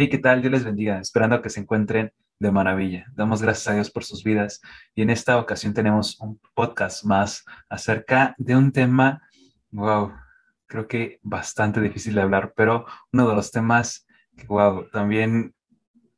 [0.00, 0.40] Hey, ¿qué tal?
[0.40, 3.04] Dios les bendiga, esperando que se encuentren de maravilla.
[3.12, 4.62] Damos gracias a Dios por sus vidas
[4.94, 9.20] y en esta ocasión tenemos un podcast más acerca de un tema,
[9.70, 10.14] wow,
[10.66, 14.06] creo que bastante difícil de hablar, pero uno de los temas
[14.38, 15.54] que, wow, también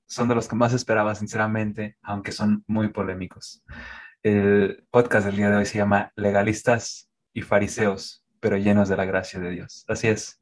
[0.06, 3.64] son de los que más esperaba, sinceramente, aunque son muy polémicos.
[4.22, 9.06] El podcast del día de hoy se llama Legalistas y Fariseos, pero llenos de la
[9.06, 9.84] gracia de Dios.
[9.88, 10.40] Así es,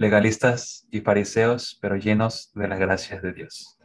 [0.00, 3.78] legalistas y fariseos, pero llenos de la gracia de Dios.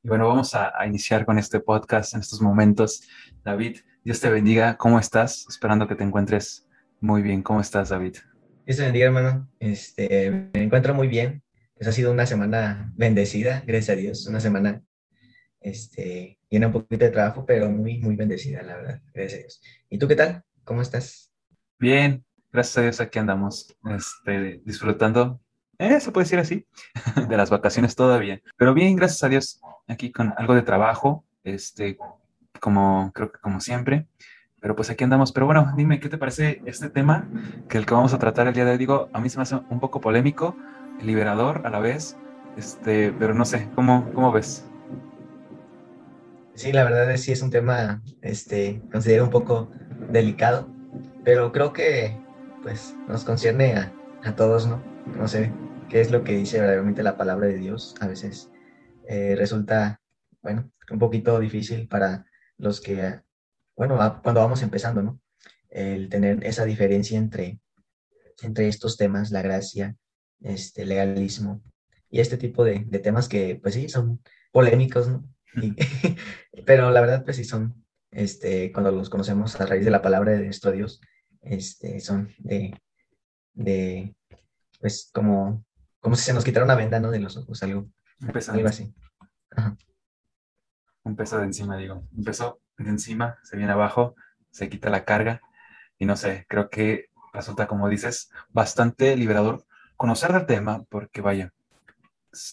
[0.00, 3.02] Y bueno, vamos a, iniciar con este podcast en estos momentos.
[3.42, 4.76] David, Dios te bendiga.
[4.76, 5.44] ¿Cómo estás?
[5.48, 6.68] Esperando que te encuentres
[7.00, 7.42] muy bien.
[7.42, 8.18] ¿Cómo estás, David?
[8.64, 9.50] Dios te bendiga, hermano.
[9.58, 11.42] Este, me encuentro muy bien.
[11.74, 14.28] Pues ha sido una semana bendecida, gracias a Dios.
[14.28, 14.84] Una semana
[15.60, 19.02] este, llena un poquito de trabajo, pero muy, muy bendecida, la verdad.
[19.12, 19.62] Gracias a Dios.
[19.90, 20.44] ¿Y tú qué tal?
[20.62, 21.32] ¿Cómo estás?
[21.80, 25.40] Bien, gracias a Dios aquí andamos, este, disfrutando,
[25.78, 26.66] eh, se puede decir así,
[27.28, 28.40] de las vacaciones todavía.
[28.56, 31.96] Pero bien, gracias a Dios, aquí con algo de trabajo, este,
[32.60, 34.06] como creo que como siempre.
[34.60, 35.32] Pero pues aquí andamos.
[35.32, 37.28] Pero bueno, dime, ¿qué te parece este tema
[37.68, 38.78] que el que vamos a tratar el día de hoy?
[38.78, 40.56] Digo, a mí se me hace un poco polémico,
[41.00, 42.16] liberador a la vez,
[42.56, 44.64] este, pero no sé, ¿cómo, cómo ves?
[46.54, 49.72] Sí, la verdad es sí es un tema, este, considero un poco
[50.10, 50.68] delicado,
[51.24, 52.21] pero creo que
[52.62, 54.82] pues nos concierne a, a, todos, ¿no?
[55.16, 55.52] No sé
[55.88, 57.94] qué es lo que dice verdaderamente la palabra de Dios.
[58.00, 58.50] A veces
[59.08, 60.00] eh, resulta,
[60.42, 63.20] bueno, un poquito difícil para los que,
[63.76, 65.20] bueno, cuando vamos empezando, ¿no?
[65.68, 67.60] El tener esa diferencia entre,
[68.42, 69.96] entre estos temas, la gracia,
[70.40, 71.62] este legalismo
[72.10, 74.22] y este tipo de, de temas que, pues sí, son
[74.52, 75.28] polémicos, ¿no?
[76.66, 80.32] pero la verdad, pues sí, son, este, cuando los conocemos a raíz de la palabra
[80.32, 81.00] de nuestro Dios,
[81.42, 82.80] este, son de,
[83.54, 84.14] de,
[84.80, 85.64] pues como,
[86.00, 87.10] como si se nos quitara una venda, ¿no?
[87.10, 87.88] De los ojos, algo,
[88.48, 88.94] algo así.
[91.04, 92.06] Un peso de encima, digo.
[92.16, 94.14] Un peso de encima, se viene abajo,
[94.50, 95.40] se quita la carga
[95.98, 99.64] y no sé, creo que resulta, como dices, bastante liberador
[99.96, 101.52] conocer del tema, porque vaya,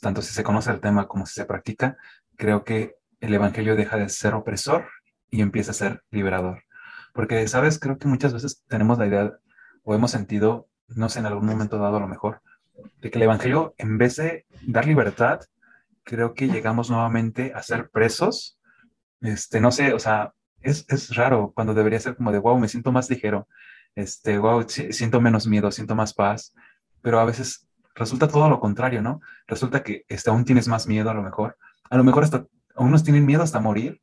[0.02, 1.98] tanto si se conoce el tema como si se practica,
[2.36, 4.88] creo que el Evangelio deja de ser opresor
[5.32, 6.64] y empieza a ser liberador.
[7.20, 7.80] Porque, ¿sabes?
[7.80, 9.34] Creo que muchas veces tenemos la idea
[9.84, 12.42] o hemos sentido, no sé, en algún momento dado a lo mejor,
[13.02, 15.42] de que el Evangelio, en vez de dar libertad,
[16.06, 18.58] creo que llegamos nuevamente a ser presos.
[19.20, 22.70] Este, no sé, o sea, es, es raro cuando debería ser como de, wow, me
[22.70, 23.50] siento más ligero,
[23.96, 26.54] este, wow, siento menos miedo, siento más paz,
[27.02, 29.20] pero a veces resulta todo lo contrario, ¿no?
[29.46, 31.58] Resulta que este, aún tienes más miedo a lo mejor,
[31.90, 32.46] a lo mejor hasta,
[32.78, 34.00] unos tienen miedo hasta morir,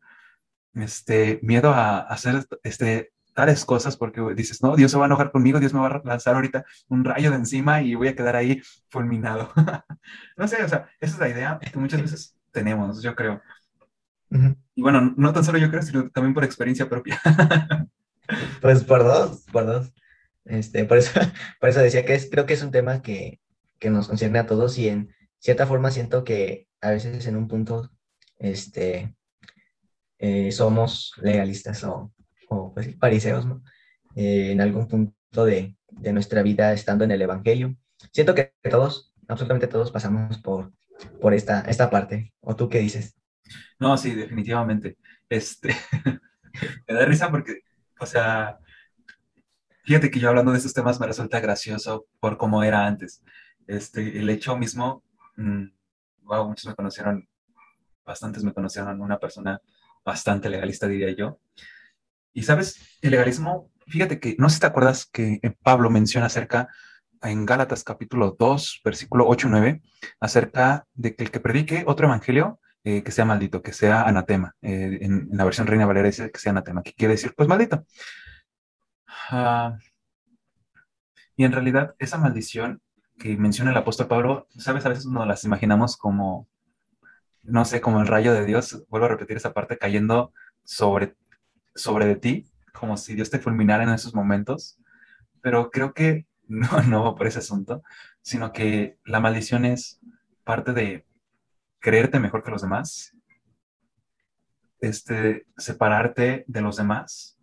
[0.76, 5.30] este, miedo a, hacer este, tales cosas porque dices, no, Dios se va a enojar
[5.30, 8.36] conmigo, Dios me va a lanzar ahorita un rayo de encima y voy a quedar
[8.36, 9.52] ahí fulminado.
[10.36, 13.42] no sé, o sea, esa es la idea que muchas veces tenemos, yo creo.
[14.74, 17.20] Y bueno, no tan solo yo creo, sino también por experiencia propia.
[18.60, 19.92] pues por dos, por dos.
[20.44, 21.20] Este, por, eso,
[21.60, 23.40] por eso decía que es, creo que es un tema que,
[23.78, 27.48] que nos concierne a todos y en cierta forma siento que a veces en un
[27.48, 27.90] punto
[28.38, 29.14] este,
[30.18, 32.12] eh, somos legalistas o,
[32.48, 33.62] o pues, fariseos, ¿no?
[34.14, 37.76] Eh, en algún punto de, de, nuestra vida estando en el Evangelio.
[38.12, 40.72] Siento que todos, absolutamente todos pasamos por,
[41.20, 42.32] por esta, esta parte.
[42.40, 43.14] ¿O tú qué dices?
[43.78, 44.96] No, sí, definitivamente.
[45.28, 45.74] Este,
[46.88, 47.60] me da risa porque,
[48.00, 48.58] o sea,
[49.84, 53.22] fíjate que yo hablando de estos temas me resulta gracioso por cómo era antes.
[53.66, 55.04] Este, el hecho mismo,
[55.36, 57.28] wow, mm, muchos me conocieron,
[58.04, 59.60] bastantes me conocieron, una persona
[60.06, 61.40] bastante legalista, diría yo.
[62.32, 66.68] Y sabes, el legalismo, fíjate que, no sé si te acuerdas que Pablo menciona acerca,
[67.22, 69.82] en Gálatas capítulo 2, versículo 8 y 9,
[70.20, 74.54] acerca de que el que predique otro evangelio, eh, que sea maldito, que sea anatema.
[74.62, 77.84] Eh, en, la versión Reina Valera dice que sea anatema, que quiere decir, pues maldito.
[79.28, 79.76] Ah,
[81.34, 82.80] y en realidad, esa maldición
[83.18, 86.48] que menciona el apóstol Pablo, sabes, a veces nos las imaginamos como,
[87.46, 90.32] no sé, como el rayo de Dios, vuelvo a repetir esa parte, cayendo
[90.64, 91.16] sobre,
[91.74, 94.78] sobre de ti, como si Dios te fulminara en esos momentos,
[95.40, 97.82] pero creo que no, no va por ese asunto,
[98.22, 100.00] sino que la maldición es
[100.44, 101.06] parte de
[101.80, 103.12] creerte mejor que los demás,
[104.80, 107.36] este, separarte de los demás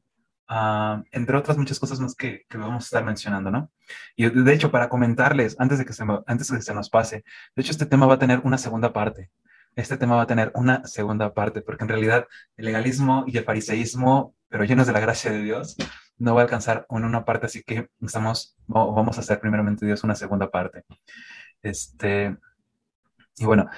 [0.48, 3.72] Ah, entre otras muchas cosas más que, que, vamos a estar mencionando, ¿no?
[4.16, 7.24] Y de hecho, para comentarles, antes de, que se, antes de que se nos pase,
[7.56, 9.32] de hecho, este tema va a tener una segunda parte.
[9.76, 12.28] Este tema va a tener una segunda parte, porque en realidad
[12.58, 15.76] el legalismo y el fariseísmo, pero llenos de la gracia de Dios,
[16.18, 20.04] no va a alcanzar en una parte, así que estamos, vamos a hacer primeramente Dios
[20.04, 20.84] una segunda parte.
[21.62, 22.38] Este,
[23.38, 23.70] Y bueno,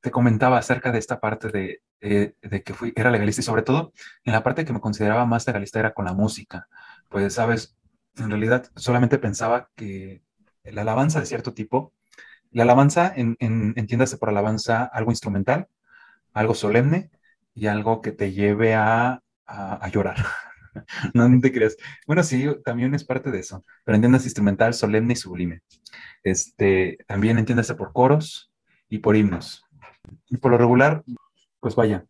[0.00, 3.92] te comentaba acerca de esta parte de, de, que fui, era legalista y sobre todo
[4.24, 6.68] en la parte que me consideraba más legalista era con la música.
[7.08, 7.76] Pues, sabes,
[8.16, 10.22] en realidad solamente pensaba que
[10.64, 11.92] la alabanza de cierto tipo,
[12.52, 15.68] la alabanza, en, entiéndase por alabanza algo instrumental,
[16.32, 17.10] algo solemne
[17.54, 19.22] y algo que te lleve a,
[19.92, 20.16] llorar.
[21.14, 21.76] no, te creas.
[22.06, 25.62] Bueno, sí, también es parte de eso, pero entiendas instrumental, solemne y sublime.
[26.22, 28.50] Este, también entiéndase por coros
[28.88, 29.64] y por himnos.
[30.28, 31.02] Y por lo regular,
[31.60, 32.06] pues vaya,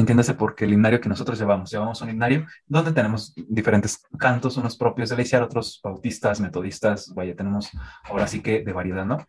[0.00, 4.76] entiéndase porque el himnario que nosotros llevamos, llevamos un himnario donde tenemos diferentes cantos, unos
[4.76, 7.70] propios de la otros bautistas, metodistas, vaya, tenemos
[8.04, 9.26] ahora sí que de variedad, ¿no?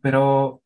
[0.00, 0.62] Pero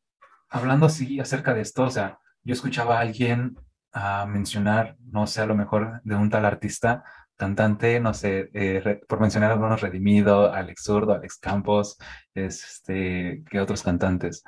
[0.49, 3.57] hablando así acerca de esto, o sea, yo escuchaba a alguien
[3.93, 7.05] a mencionar, no sé, a lo mejor de un tal artista,
[7.37, 11.99] cantante, no sé, eh, por mencionar algunos, Redimido, Alex Zurdo, Alex Campos,
[12.35, 14.43] este, que otros cantantes,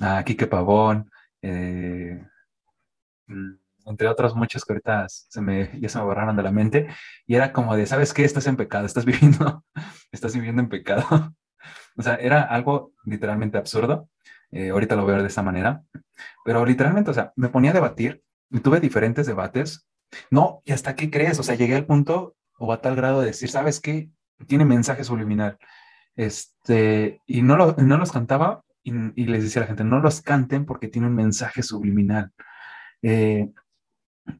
[0.00, 1.10] a Quique Pavón,
[1.42, 2.24] eh,
[3.26, 3.54] mm,
[3.90, 6.88] entre otros muchos que ahorita se me, ya se me borraron de la mente,
[7.26, 8.24] y era como de, ¿sabes qué?
[8.24, 9.64] Estás en pecado, estás viviendo,
[10.12, 11.34] estás viviendo en pecado.
[11.96, 14.08] o sea, era algo literalmente absurdo.
[14.50, 15.82] Eh, ahorita lo veo de esa manera,
[16.44, 19.86] pero literalmente, o sea, me ponía a debatir y tuve diferentes debates.
[20.30, 21.38] No, ¿y hasta qué crees?
[21.38, 24.10] O sea, llegué al punto o a tal grado de decir, ¿sabes qué?
[24.46, 25.58] Tiene mensaje subliminal.
[26.16, 30.22] Este, y no, lo, no los cantaba y, les decía a la gente, no los
[30.22, 32.32] canten porque tiene un mensaje subliminal.
[33.02, 33.50] Eh,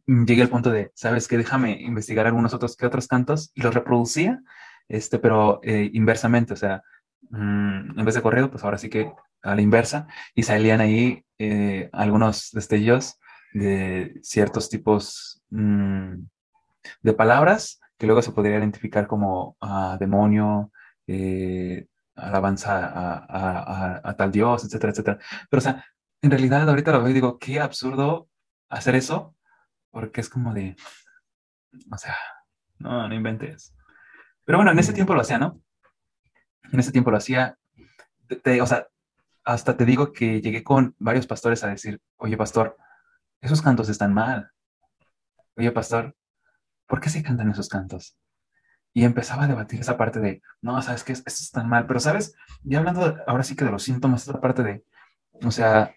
[0.07, 1.37] llegué al punto de, ¿sabes qué?
[1.37, 4.41] Déjame investigar algunos otros otros cantos y los reproducía,
[4.89, 6.83] este, pero eh, inversamente, o sea,
[7.31, 9.13] mm, en vez de corrido, pues ahora sí que
[9.43, 13.19] a la inversa, y salían ahí eh, algunos destellos
[13.53, 16.15] de ciertos tipos mm,
[17.03, 20.71] de palabras que luego se podría identificar como ah, demonio,
[21.07, 25.19] eh, alabanza a, a, tal dios, etcétera, etcétera.
[25.51, 25.85] Pero, o sea,
[26.23, 28.29] en realidad ahorita lo veo y digo, qué absurdo
[28.69, 29.35] hacer eso,
[29.91, 30.77] porque es como de,
[31.91, 32.17] o sea,
[32.79, 33.75] no, no inventes.
[34.45, 35.61] Pero bueno, en ese tiempo lo hacía, ¿no?
[36.73, 37.59] En ese tiempo lo hacía,
[38.61, 38.87] o sea,
[39.45, 42.77] hasta te digo que llegué con varios pastores a decir, oye, pastor,
[43.41, 44.51] esos cantos están mal.
[45.57, 46.15] Oye, pastor,
[46.87, 48.17] ¿por qué se cantan esos cantos?
[48.93, 52.35] Y empezaba a debatir esa parte de, no, sabes que esto está mal, pero sabes,
[52.63, 54.85] ya hablando ahora sí que de los síntomas, esa parte de,
[55.43, 55.95] o sea,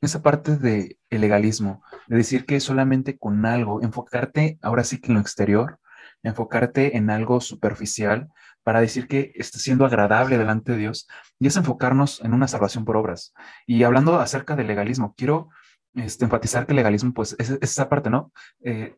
[0.00, 5.08] esa parte de el legalismo, de decir que solamente con algo, enfocarte ahora sí que
[5.08, 5.78] en lo exterior,
[6.22, 8.28] enfocarte en algo superficial
[8.62, 11.06] para decir que está siendo agradable delante de Dios
[11.38, 13.34] y es enfocarnos en una salvación por obras.
[13.66, 15.50] Y hablando acerca del legalismo, quiero
[15.94, 18.32] este, enfatizar que el legalismo, pues, es, esa parte, ¿no?
[18.64, 18.96] Eh,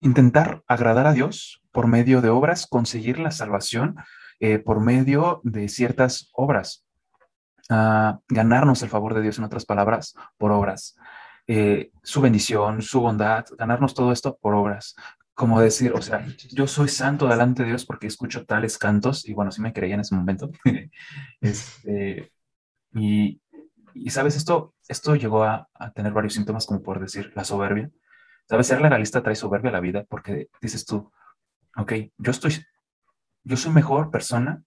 [0.00, 3.96] intentar agradar a Dios por medio de obras, conseguir la salvación
[4.40, 6.84] eh, por medio de ciertas obras.
[7.74, 10.94] Ah, ganarnos el favor de Dios, en otras palabras, por obras.
[11.46, 14.94] Eh, su bendición, su bondad, ganarnos todo esto por obras.
[15.32, 19.32] Como decir, o sea, yo soy santo delante de Dios porque escucho tales cantos, y
[19.32, 20.50] bueno, sí me creía en ese momento.
[21.40, 22.30] este,
[22.92, 23.40] y,
[23.94, 27.90] y, sabes, esto, esto llegó a, a, tener varios síntomas, como por decir, la soberbia.
[28.50, 31.10] Sabes, ser legalista trae soberbia a la vida porque dices tú,
[31.74, 32.52] ok, yo estoy,
[33.44, 34.62] yo soy mejor persona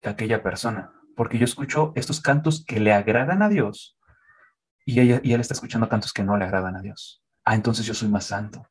[0.00, 3.98] que aquella persona porque yo escucho estos cantos que le agradan a Dios
[4.86, 7.24] y, ella, y él está escuchando cantos que no le agradan a Dios.
[7.44, 8.64] Ah, entonces yo soy más santo.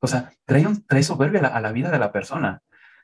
[0.00, 2.62] O sea, trae, un, trae soberbia a la, vida de la persona.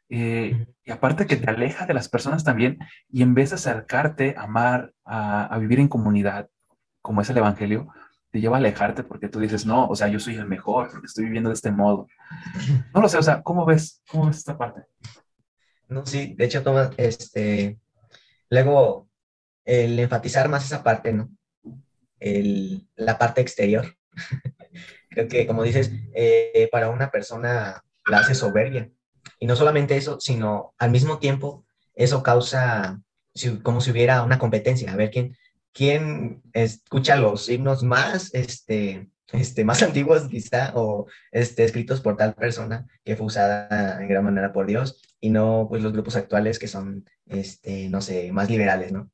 [0.08, 2.78] Eh, y aparte que te aleja de las personas también,
[3.10, 6.48] y en vez de acercarte, a amar, a, vivir en comunidad,
[7.02, 7.88] como es el Evangelio,
[8.30, 11.06] te lleva a alejarte porque tú dices, no, o sea, yo soy el mejor porque
[11.06, 12.06] estoy viviendo de este modo.
[12.94, 14.02] No lo sé, o sea, ¿cómo ves?
[14.10, 14.86] ¿Cómo ves esta parte?
[15.86, 17.78] No, sí, de hecho, Tomás, este,
[18.50, 19.08] Luego,
[19.64, 21.30] el enfatizar más esa parte, ¿no?
[22.20, 23.96] El, la parte exterior.
[25.10, 28.90] Creo que, como dices, eh, para una persona la hace soberbia.
[29.38, 31.64] Y no solamente eso, sino al mismo tiempo,
[31.94, 33.00] eso causa
[33.62, 35.36] como si hubiera una competencia, a ver quién,
[35.72, 42.34] quién escucha los himnos más, este, este, más antiguos quizá, o este, escritos por tal
[42.34, 46.58] persona que fue usada en gran manera por Dios, y no pues los grupos actuales
[46.58, 49.10] que son, este, no sé, más liberales, ¿no?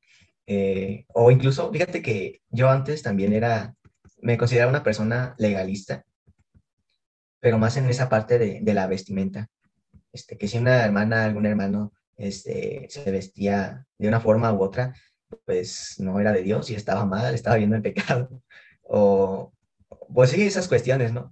[0.47, 3.75] Eh, o incluso, fíjate que yo antes también era,
[4.21, 6.03] me consideraba una persona legalista,
[7.39, 9.47] pero más en esa parte de, de la vestimenta.
[10.11, 14.93] Este, que si una hermana, algún hermano, este, se vestía de una forma u otra,
[15.45, 18.41] pues no era de Dios y estaba mal, estaba viendo el pecado.
[18.81, 19.51] O,
[20.13, 21.31] pues sí, esas cuestiones, ¿no?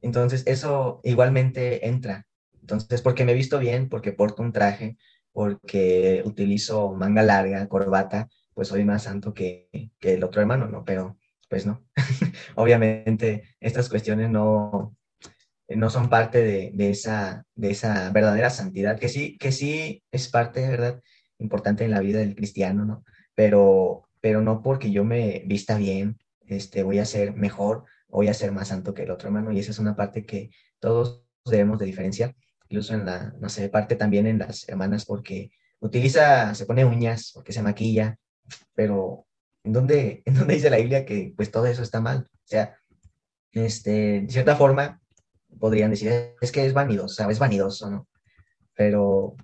[0.00, 2.26] Entonces, eso igualmente entra.
[2.60, 4.96] Entonces, porque me visto bien, porque porto un traje,
[5.32, 10.84] porque utilizo manga larga, corbata, pues soy más santo que, que el otro hermano, ¿no?
[10.84, 11.18] Pero
[11.48, 11.84] pues no.
[12.54, 14.96] Obviamente estas cuestiones no,
[15.68, 20.28] no son parte de, de, esa, de esa verdadera santidad, que sí, que sí es
[20.28, 21.02] parte, ¿verdad?
[21.38, 23.04] Importante en la vida del cristiano, ¿no?
[23.34, 26.18] Pero, pero no porque yo me vista bien,
[26.56, 29.58] este, voy a ser mejor, voy a ser más santo que el otro hermano, y
[29.58, 32.34] esa es una parte que todos debemos de diferenciar,
[32.68, 37.32] incluso en la, no sé, parte también en las hermanas, porque utiliza, se pone uñas,
[37.34, 38.18] porque se maquilla,
[38.74, 39.26] pero
[39.64, 42.28] ¿en dónde, en dónde dice la Biblia que pues todo eso está mal?
[42.30, 42.76] O sea,
[43.52, 45.00] este, de cierta forma,
[45.58, 48.08] podrían decir, es que es vanidoso, es vanidoso, ¿no?
[48.74, 49.36] Pero,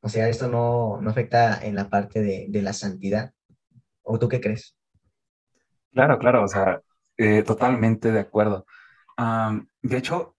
[0.00, 3.32] o sea, esto no, no afecta en la parte de, de, la santidad.
[4.02, 4.76] ¿O tú qué crees?
[5.94, 6.80] Claro, claro, o sea,
[7.16, 8.66] eh, totalmente de acuerdo.
[9.82, 10.34] De hecho,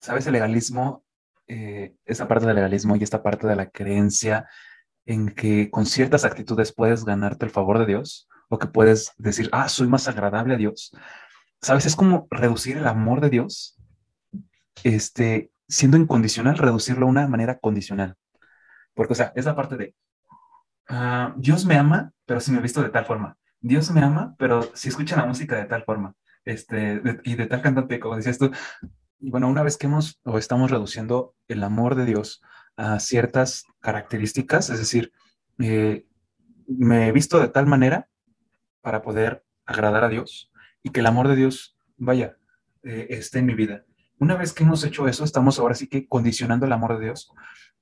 [0.00, 0.26] ¿sabes?
[0.26, 1.04] El legalismo,
[1.46, 4.48] eh, esa parte del legalismo y esta parte de la creencia
[5.06, 9.48] en que con ciertas actitudes puedes ganarte el favor de Dios o que puedes decir,
[9.52, 10.92] ah, soy más agradable a Dios.
[11.60, 11.86] ¿Sabes?
[11.86, 13.76] Es como reducir el amor de Dios,
[14.84, 18.16] este, siendo incondicional, reducirlo a una manera condicional.
[18.94, 19.94] Porque, o sea, es la parte de,
[20.90, 23.36] uh, Dios me ama, pero si me he visto de tal forma.
[23.62, 26.14] Dios me ama, pero si escucha la música de tal forma.
[26.44, 28.50] Este, y de tal cantante, como decías tú.
[29.20, 32.42] Bueno, una vez que hemos o estamos reduciendo el amor de Dios
[32.76, 35.12] a ciertas características, es decir,
[35.60, 36.06] eh,
[36.66, 38.08] me he visto de tal manera
[38.80, 40.50] para poder agradar a Dios,
[40.82, 42.36] y que el amor de Dios, vaya,
[42.82, 43.84] eh, esté en mi vida.
[44.18, 47.32] Una vez que hemos hecho eso, estamos ahora sí que condicionando el amor de Dios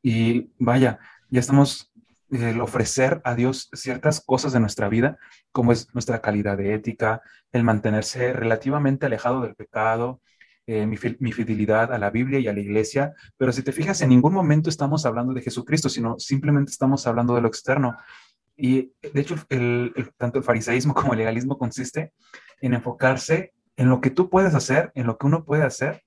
[0.02, 0.98] y vaya,
[1.30, 1.89] ya estamos
[2.30, 5.18] el ofrecer a Dios ciertas cosas de nuestra vida,
[5.52, 7.22] como es nuestra calidad de ética,
[7.52, 10.20] el mantenerse relativamente alejado del pecado,
[10.66, 14.10] eh, mi, fidelidad a la Biblia y a la iglesia, pero si te fijas, en
[14.10, 17.96] ningún momento estamos hablando de Jesucristo, sino simplemente estamos hablando de lo externo.
[18.56, 22.12] Y de hecho, el, tanto el fariseísmo como el legalismo consiste
[22.60, 26.04] en enfocarse en lo que tú puedes hacer, en lo que uno puede hacer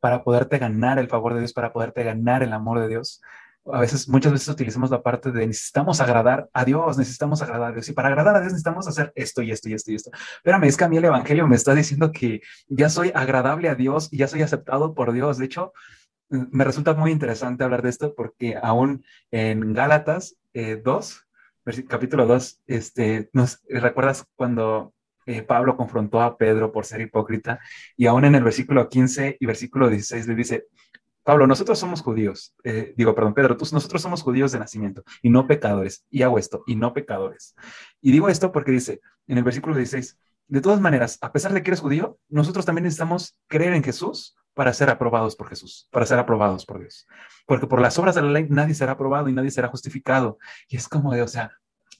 [0.00, 3.22] para poderte ganar el favor de Dios, para poderte ganar el amor de Dios.
[3.72, 7.72] A veces, muchas veces utilizamos la parte de necesitamos agradar a Dios, necesitamos agradar a
[7.72, 7.88] Dios.
[7.88, 10.10] Y para agradar a Dios necesitamos hacer esto y esto y esto y esto.
[10.36, 13.74] Espérame, es que a mí el Evangelio me está diciendo que ya soy agradable a
[13.74, 15.38] Dios y ya soy aceptado por Dios.
[15.38, 15.72] De hecho,
[16.28, 21.26] me resulta muy interesante hablar de esto porque aún en Gálatas eh, 2,
[21.88, 24.92] capítulo 2, este, nos recuerdas cuando
[25.26, 27.60] eh, Pablo confrontó a Pedro por ser hipócrita
[27.96, 30.66] y aún en el versículo 15 y versículo 16 le dice,
[31.24, 35.46] Pablo, nosotros somos judíos, eh, digo, perdón, Pedro, nosotros somos judíos de nacimiento y no
[35.46, 37.54] pecadores, y hago esto, y no pecadores.
[38.00, 41.62] Y digo esto porque dice en el versículo 16, de todas maneras, a pesar de
[41.62, 46.06] que eres judío, nosotros también necesitamos creer en Jesús para ser aprobados por Jesús, para
[46.06, 47.06] ser aprobados por Dios.
[47.46, 50.38] Porque por las obras de la ley nadie será aprobado y nadie será justificado.
[50.68, 51.50] Y es como de, o sea,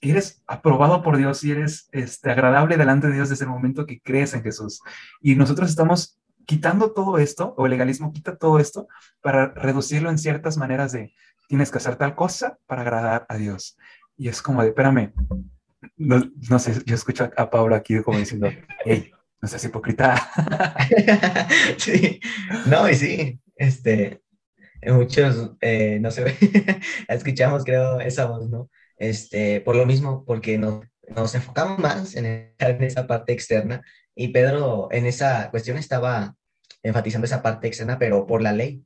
[0.01, 4.01] eres aprobado por Dios y eres este, agradable delante de Dios desde el momento que
[4.01, 4.81] crees en Jesús.
[5.21, 8.89] Y nosotros estamos quitando todo esto, o el legalismo quita todo esto,
[9.21, 11.13] para reducirlo en ciertas maneras de
[11.49, 13.77] tienes que hacer tal cosa para agradar a Dios.
[14.17, 15.13] Y es como de, espérame,
[15.97, 18.49] no, no sé, yo escucho a Pablo aquí como diciendo,
[18.85, 19.11] hey,
[19.41, 20.17] no seas hipócrita.
[21.79, 22.21] sí,
[22.67, 24.23] no, y sí, este,
[24.87, 26.37] muchos, eh, no sé,
[27.09, 28.71] escuchamos creo esa voz, ¿no?
[28.99, 30.85] este, por lo mismo, porque nos,
[31.15, 33.83] nos enfocamos más en, esa parte externa
[34.15, 36.37] y Pedro en esa cuestión estaba
[36.83, 38.85] enfatizando esa parte externa, pero por la ley.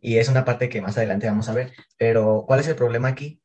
[0.00, 1.72] Y es una parte que más adelante vamos a ver.
[1.98, 3.42] Pero ¿cuál es el problema aquí?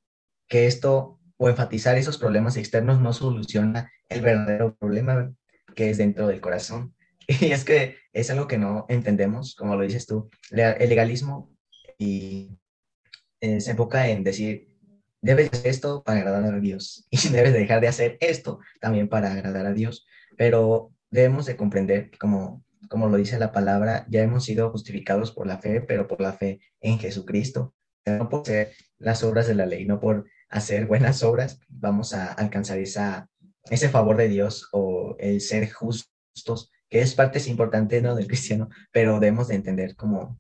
[0.47, 5.33] Que esto o enfatizar esos problemas externos no soluciona el verdadero problema
[5.75, 6.93] que es dentro del corazón.
[7.27, 10.29] Y es que es algo que no entendemos, como lo dices tú.
[10.51, 11.51] El legalismo
[11.97, 12.51] y,
[13.41, 14.69] eh, se enfoca en decir,
[15.21, 19.31] debes hacer esto para agradar a Dios y debes dejar de hacer esto también para
[19.31, 20.05] agradar a Dios.
[20.37, 25.31] Pero debemos de comprender que como, como lo dice la palabra, ya hemos sido justificados
[25.31, 27.73] por la fe, pero por la fe en Jesucristo.
[28.05, 32.33] No por hacer las obras de la ley, no por hacer buenas obras, vamos a
[32.33, 33.29] alcanzar esa,
[33.71, 38.13] ese favor de Dios o el ser justos, que es parte importante ¿no?
[38.13, 40.39] del cristiano, pero debemos de entender como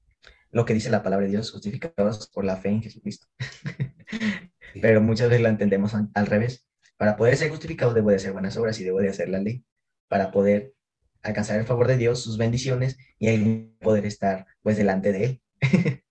[0.51, 3.27] lo que dice la palabra de Dios, justificados por la fe en Jesucristo.
[4.81, 6.67] pero muchas veces la entendemos al revés.
[6.97, 9.65] Para poder ser justificado debo de hacer buenas obras y debo de hacer la ley
[10.07, 10.73] para poder
[11.21, 15.41] alcanzar el favor de Dios, sus bendiciones y ahí poder estar pues delante de Él.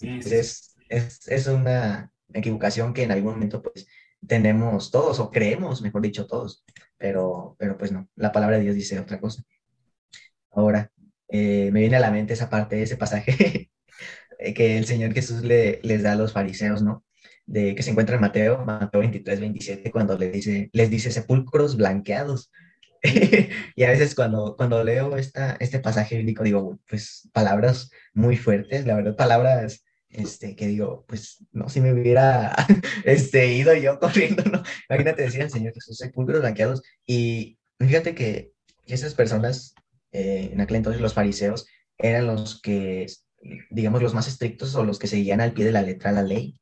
[0.00, 3.86] Es, es, es, una equivocación que en algún momento pues
[4.26, 6.62] tenemos todos o creemos, mejor dicho, todos,
[6.98, 9.42] pero, pero pues no, la palabra de Dios dice otra cosa.
[10.50, 10.90] Ahora,
[11.28, 13.70] eh, me viene a la mente esa parte, ese pasaje
[14.54, 17.02] que el Señor Jesús le, les da a los fariseos, ¿no?
[17.46, 21.76] de que se encuentra en Mateo, Mateo 23, 27, cuando le dice, les dice sepulcros
[21.76, 22.50] blanqueados.
[23.76, 28.86] y a veces cuando, cuando leo esta, este pasaje bíblico digo, pues palabras muy fuertes,
[28.86, 32.54] la verdad, palabras este, que digo, pues no, si me hubiera
[33.04, 34.62] este, ido yo corriendo, ¿no?
[34.88, 36.82] Imagínate decir al Señor Jesús, sepulcros blanqueados.
[37.06, 38.52] Y fíjate que
[38.86, 39.74] esas personas,
[40.12, 41.66] eh, en aquel entonces los fariseos,
[41.98, 43.06] eran los que,
[43.70, 46.58] digamos, los más estrictos o los que seguían al pie de la letra la ley.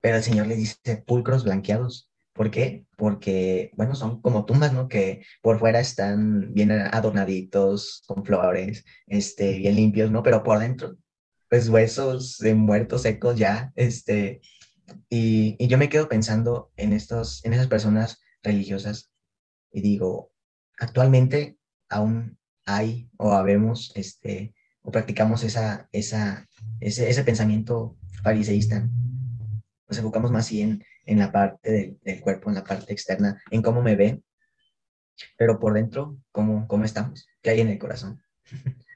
[0.00, 2.09] Pero el Señor les dice sepulcros blanqueados.
[2.40, 2.86] ¿Por qué?
[2.96, 4.88] Porque, bueno, son como tumbas, ¿no?
[4.88, 10.22] Que por fuera están bien adornaditos, con flores, este, bien limpios, ¿no?
[10.22, 10.96] Pero por dentro,
[11.50, 14.40] pues huesos de muertos secos ya, este,
[15.10, 19.12] y, y yo me quedo pensando en, estos, en esas personas religiosas
[19.70, 20.32] y digo,
[20.78, 21.58] actualmente
[21.90, 26.48] aún hay o habemos, este, o practicamos esa, esa,
[26.80, 28.88] ese, ese pensamiento fariseísta.
[29.90, 33.82] Nos enfocamos más en, en la parte del, cuerpo, en la parte externa, en cómo
[33.82, 34.24] me ven,
[35.36, 37.28] pero por dentro, ¿cómo, cómo estamos?
[37.42, 38.22] ¿Qué hay en el corazón?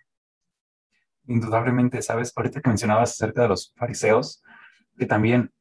[1.27, 4.43] Indudablemente, sabes, ahorita que mencionabas acerca de los fariseos,
[4.99, 5.53] que también,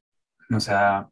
[0.50, 1.10] o sea,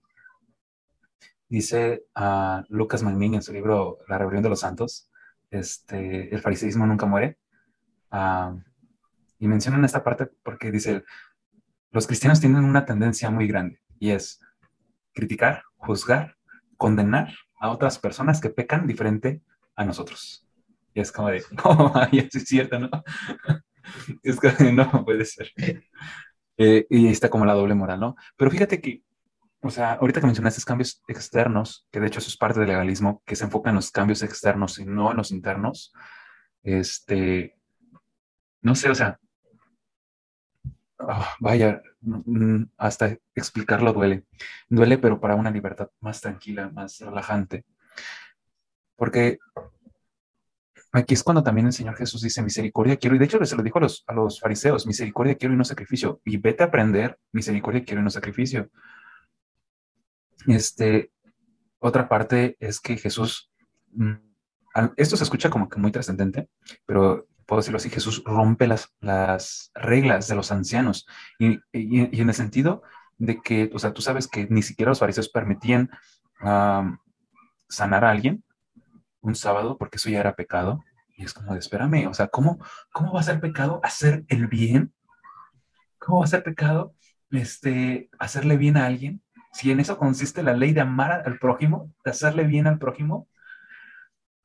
[1.48, 5.10] dice a Lucas Magnin en su libro La Rebelión de los Santos,
[5.50, 7.38] este, el fariseísmo nunca muere.
[8.12, 8.60] Uh,
[9.40, 11.04] y mencionan esta parte porque dice,
[11.92, 14.40] los cristianos tienen una tendencia muy grande y es
[15.13, 16.38] criticar, juzgar,
[16.77, 19.41] condenar a otras personas que pecan diferente
[19.75, 20.48] a nosotros.
[20.94, 22.89] Y es como de, oh, ya es cierto, ¿no?
[24.24, 25.52] es que no puede ser.
[26.58, 28.15] Eh, y está como la doble moral, ¿no?
[28.36, 29.04] Pero fíjate que
[29.63, 33.21] o sea, ahorita que mencionaste cambios externos, que de hecho eso es parte del legalismo,
[33.26, 35.93] que se enfoca en los cambios externos y no en los internos,
[36.63, 37.56] este,
[38.62, 39.19] no sé, o sea,
[41.00, 41.82] ah, vaya,
[42.78, 44.26] hasta explicarlo duele.
[44.70, 47.66] Duele, pero para una libertad más tranquila, más relajante.
[48.96, 49.40] Porque
[50.92, 53.64] aquí es cuando también el Señor Jesús dice, misericordia quiero, y de hecho se lo
[53.64, 57.18] dijo a los, a los fariseos, misericordia quiero y no sacrificio, y vete a aprender,
[57.32, 58.70] misericordia quiero y no sacrificio.
[60.48, 61.12] Este,
[61.80, 63.52] otra parte es que Jesús,
[63.94, 64.14] mm,
[64.98, 66.50] esto se escucha como que muy trascendente,
[66.86, 71.08] pero puedo decirlo así, Jesús rompe las, las reglas de los ancianos
[71.39, 72.84] y, en el sentido
[73.17, 75.89] de que, o sea, tú sabes que ni siquiera los fariseos permitían
[77.69, 78.43] sanar a alguien
[79.21, 80.84] un sábado porque eso ya era pecado.
[81.15, 82.58] Y es como de, espérame, o sea, ¿cómo,
[82.91, 84.93] ¿cómo va a ser pecado hacer el bien?
[85.99, 86.95] ¿Cómo va a ser pecado
[87.30, 89.21] este, hacerle bien a alguien?
[89.51, 93.27] si en eso consiste la ley de amar al prójimo, de hacerle bien al prójimo.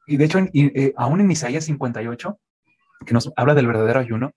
[0.07, 2.39] Y de hecho, eh, aún en Isaías 58,
[3.05, 4.33] que nos habla del verdadero ayuno,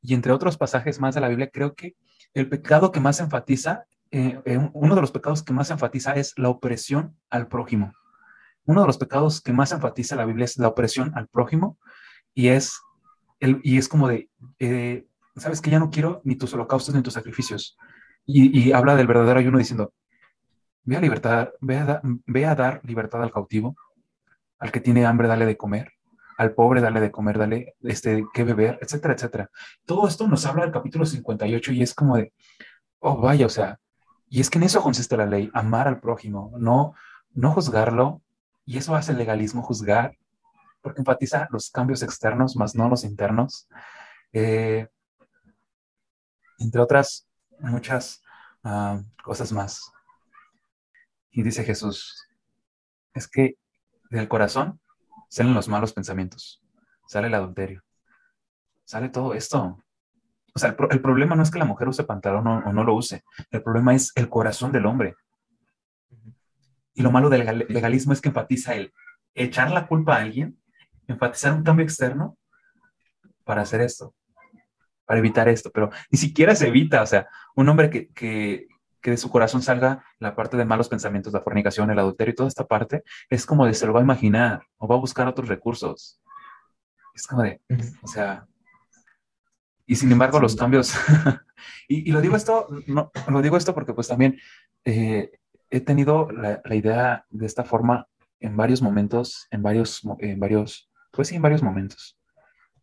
[0.00, 1.96] y entre otros pasajes más de la Biblia, creo que
[2.34, 6.34] el pecado que más enfatiza, eh, eh, uno de los pecados que más enfatiza es
[6.36, 7.92] la opresión al prójimo.
[8.64, 11.78] Uno de los pecados que más enfatiza la Biblia es la opresión al prójimo
[12.34, 12.80] y es,
[13.40, 14.28] el, y es como de,
[15.36, 17.76] sabes que ya no quiero ni tus holocaustos ni tus sacrificios.
[18.26, 19.94] Y, habla del verdadero ayuno diciendo,
[20.84, 23.74] libertad, ve a, dar libertad al cautivo,
[24.58, 25.92] al que tiene hambre, dale de comer,
[26.38, 29.50] al pobre, dale de comer, dale este, que beber, etcétera, etcétera.
[29.84, 32.32] Todo esto nos habla del capítulo 58 y es como de,
[33.00, 33.80] oh, vaya, o sea,
[34.28, 36.94] y es que en eso consiste la ley, amar al prójimo, no,
[37.34, 38.22] no juzgarlo,
[38.64, 40.16] y eso hace el legalismo, juzgar,
[40.80, 43.68] porque enfatiza los cambios externos, más no los internos.
[44.32, 44.86] Eh,
[46.58, 47.26] entre otras
[47.58, 48.22] muchas
[48.62, 49.90] ah, cosas más.
[51.30, 52.28] Y dice Jesús,
[53.14, 53.56] es que
[54.10, 54.80] del corazón
[55.28, 56.62] salen los malos pensamientos,
[57.06, 57.82] sale el adulterio,
[58.84, 59.78] sale todo esto.
[60.54, 63.22] O sea, el, problema no es que la mujer use pantalón o, no lo use,
[63.50, 65.14] el problema es el corazón del hombre.
[66.94, 68.92] Y lo malo del legalismo es que enfatiza el
[69.34, 70.58] echar la culpa a alguien,
[71.06, 72.36] enfatizar un cambio externo
[73.44, 74.14] para hacer esto,
[75.04, 78.66] para evitar esto, pero ni siquiera se evita, o sea, un hombre que, que,
[79.00, 82.34] que de su corazón salga la parte de malos pensamientos, la fornicación, el adulterio y
[82.36, 85.26] toda esta parte, es como de se lo va a imaginar o va a buscar
[85.28, 86.20] otros recursos.
[87.14, 87.60] Es como de,
[88.02, 88.46] o sea,
[89.86, 90.94] y sin embargo los cambios,
[91.88, 94.38] y, lo digo esto, no, lo digo esto porque pues también
[94.84, 95.30] eh,
[95.70, 98.06] he tenido la, idea de esta forma
[98.40, 102.18] en varios momentos, en varios, en varios, pues sí, en varios momentos,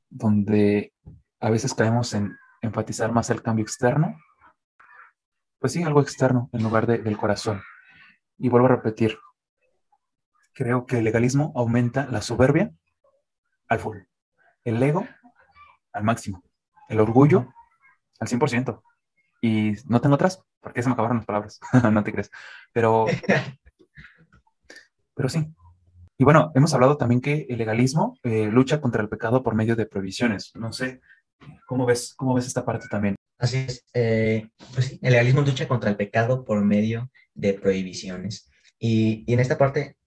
[0.10, 0.94] donde
[1.40, 4.18] a veces caemos en enfatizar más el cambio externo
[5.66, 7.60] pues sí, algo externo en lugar del corazón.
[8.38, 9.18] Y vuelvo a repetir,
[10.54, 12.72] creo que el legalismo aumenta la soberbia
[13.68, 13.98] al full,
[14.64, 15.08] el ego
[15.92, 16.44] al máximo,
[16.88, 17.52] el orgullo
[18.20, 18.80] al 100%.
[19.42, 21.60] Y no tengo otras porque se me acabaron las palabras,
[21.92, 22.30] no te crees.
[22.72, 23.08] Pero,
[25.16, 25.52] pero sí.
[26.20, 29.76] Y bueno, hemos hablado también que el legalismo eh, lucha contra el pecado por medio
[29.76, 30.52] de prohibiciones.
[30.54, 31.02] No sé,
[31.66, 33.16] ¿cómo ves, cómo ves esta parte también?
[33.38, 33.86] Así es.
[33.94, 38.50] Eh, pues sí, el legalismo lucha contra el pecado por medio de prohibiciones.
[38.80, 39.98] Y, y en esta parte,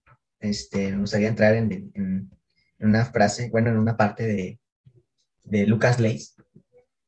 [0.40, 2.30] este, me gustaría entrar en, en,
[2.80, 4.60] una frase, bueno, en una parte de,
[5.42, 6.36] de Lucas Leis,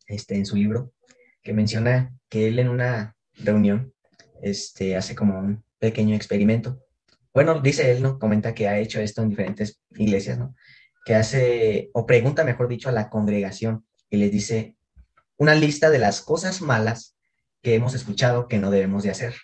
[0.06, 0.92] este, en su libro,
[1.42, 3.94] que menciona que él en una reunión
[4.42, 6.82] este, hace como un pequeño experimento.
[7.32, 8.18] Bueno, dice él, ¿no?
[8.18, 10.54] Comenta que ha hecho esto en diferentes iglesias, ¿no?
[11.04, 14.76] Que hace, o pregunta, mejor dicho, a la congregación y les dice
[15.40, 17.16] una lista de las cosas malas
[17.62, 19.34] que hemos escuchado que no debemos de hacer.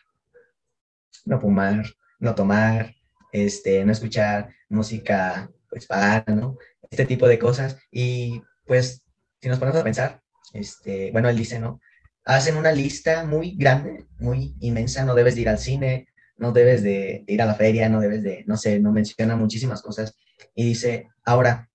[1.24, 1.87] No fumar,
[2.18, 2.94] no tomar,
[3.32, 6.59] este, no escuchar música, pues para, ¿no?
[6.90, 7.78] Este tipo de cosas.
[7.90, 9.02] Y pues,
[9.40, 10.20] si nos ponemos a pensar,
[10.52, 11.80] este, bueno, él dice, ¿no?
[12.26, 16.82] hacen una lista muy grande, muy inmensa, no debes de ir al cine, no debes
[16.82, 20.14] de ir a la feria, no debes de, no sé, no menciona muchísimas cosas.
[20.54, 21.70] Y dice, ahora,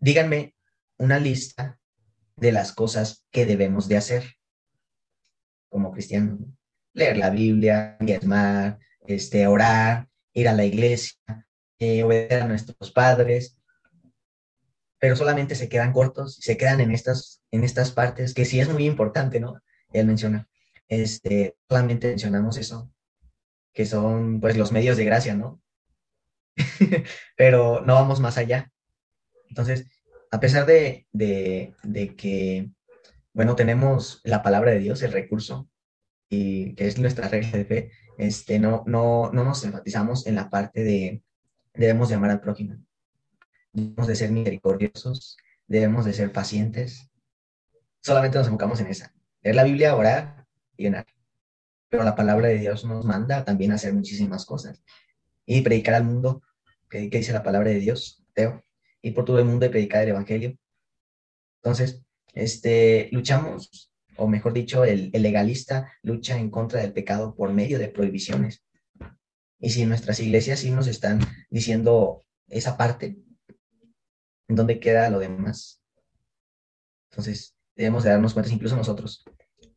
[0.00, 0.54] díganme
[0.98, 1.77] una lista
[2.38, 4.34] de las cosas que debemos de hacer
[5.68, 6.40] como cristianos.
[6.94, 11.18] Leer la Biblia, diezmar, este, orar, ir a la iglesia,
[11.78, 13.56] eh, obedecer a nuestros padres,
[14.98, 18.60] pero solamente se quedan cortos y se quedan en estas, en estas partes que sí
[18.60, 19.60] es muy importante, ¿no?
[19.92, 20.48] él menciona.
[20.88, 22.90] Este, solamente mencionamos eso,
[23.72, 25.60] que son pues los medios de gracia, ¿no?
[27.36, 28.70] Pero no vamos más allá.
[29.48, 29.86] Entonces,
[30.30, 32.70] a pesar de, de, de, que,
[33.32, 35.68] bueno, tenemos la palabra de Dios, el recurso,
[36.28, 40.50] y que es nuestra regla de fe, este, no, no, no nos enfatizamos en la
[40.50, 41.22] parte de
[41.74, 42.76] debemos llamar al prójimo.
[43.72, 45.36] Debemos de ser misericordiosos,
[45.66, 47.10] debemos de ser pacientes.
[48.02, 51.06] Solamente nos enfocamos en esa leer la Biblia, orar y ganar.
[51.88, 54.82] Pero la palabra de Dios nos manda también hacer muchísimas cosas.
[55.46, 56.42] Y predicar al mundo,
[56.90, 58.62] que, dice la palabra de Dios, Teo,
[59.02, 60.56] y por todo el mundo y predicar el Evangelio.
[61.62, 62.02] Entonces,
[62.34, 67.88] este, luchamos, o mejor dicho, el, legalista lucha en contra del pecado por medio de
[67.88, 68.64] prohibiciones.
[69.60, 73.18] Y si nuestras iglesias sí nos están diciendo esa parte,
[74.48, 75.82] ¿en dónde queda lo demás?
[77.10, 79.24] Entonces, debemos de darnos cuenta, incluso nosotros.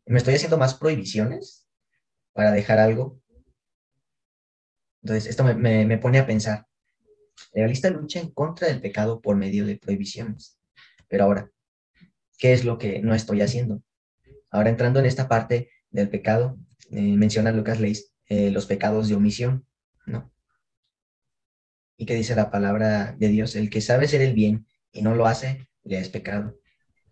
[0.05, 1.67] ¿Me estoy haciendo más prohibiciones
[2.33, 3.19] para dejar algo?
[5.03, 6.67] Entonces, esto me, pone a pensar.
[7.53, 10.59] La lista lucha en contra del pecado por medio de prohibiciones.
[11.07, 11.51] Pero ahora,
[12.37, 13.83] ¿qué es lo que no estoy haciendo?
[14.49, 16.57] Ahora entrando en esta parte del pecado,
[16.91, 19.65] eh, menciona Lucas Leis eh, los pecados de omisión,
[20.05, 20.31] ¿no?
[21.97, 23.55] ¿Y qué dice la palabra de Dios?
[23.55, 26.57] El que sabe hacer el bien y no lo hace, le es pecado.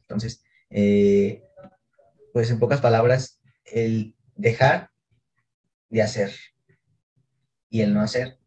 [0.02, 1.44] Entonces, eh,
[2.34, 4.90] pues en pocas palabras, el dejar
[5.90, 6.34] de hacer
[7.70, 8.40] y el no hacer,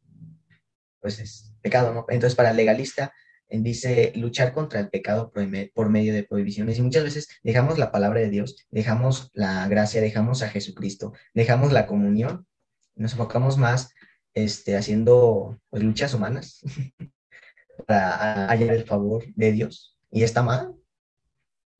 [1.01, 2.05] pues es pecado, ¿no?
[2.09, 3.13] Entonces, para el legalista,
[3.49, 5.31] dice luchar contra el pecado
[5.75, 6.79] por medio de prohibiciones.
[6.79, 11.73] Y muchas veces dejamos la palabra de Dios, dejamos la gracia, dejamos a Jesucristo, dejamos
[11.73, 12.47] la comunión,
[12.95, 13.95] nos enfocamos más
[14.35, 16.61] este, haciendo pues, luchas humanas
[17.87, 19.99] para hallar el favor de Dios.
[20.11, 20.75] Y está mal,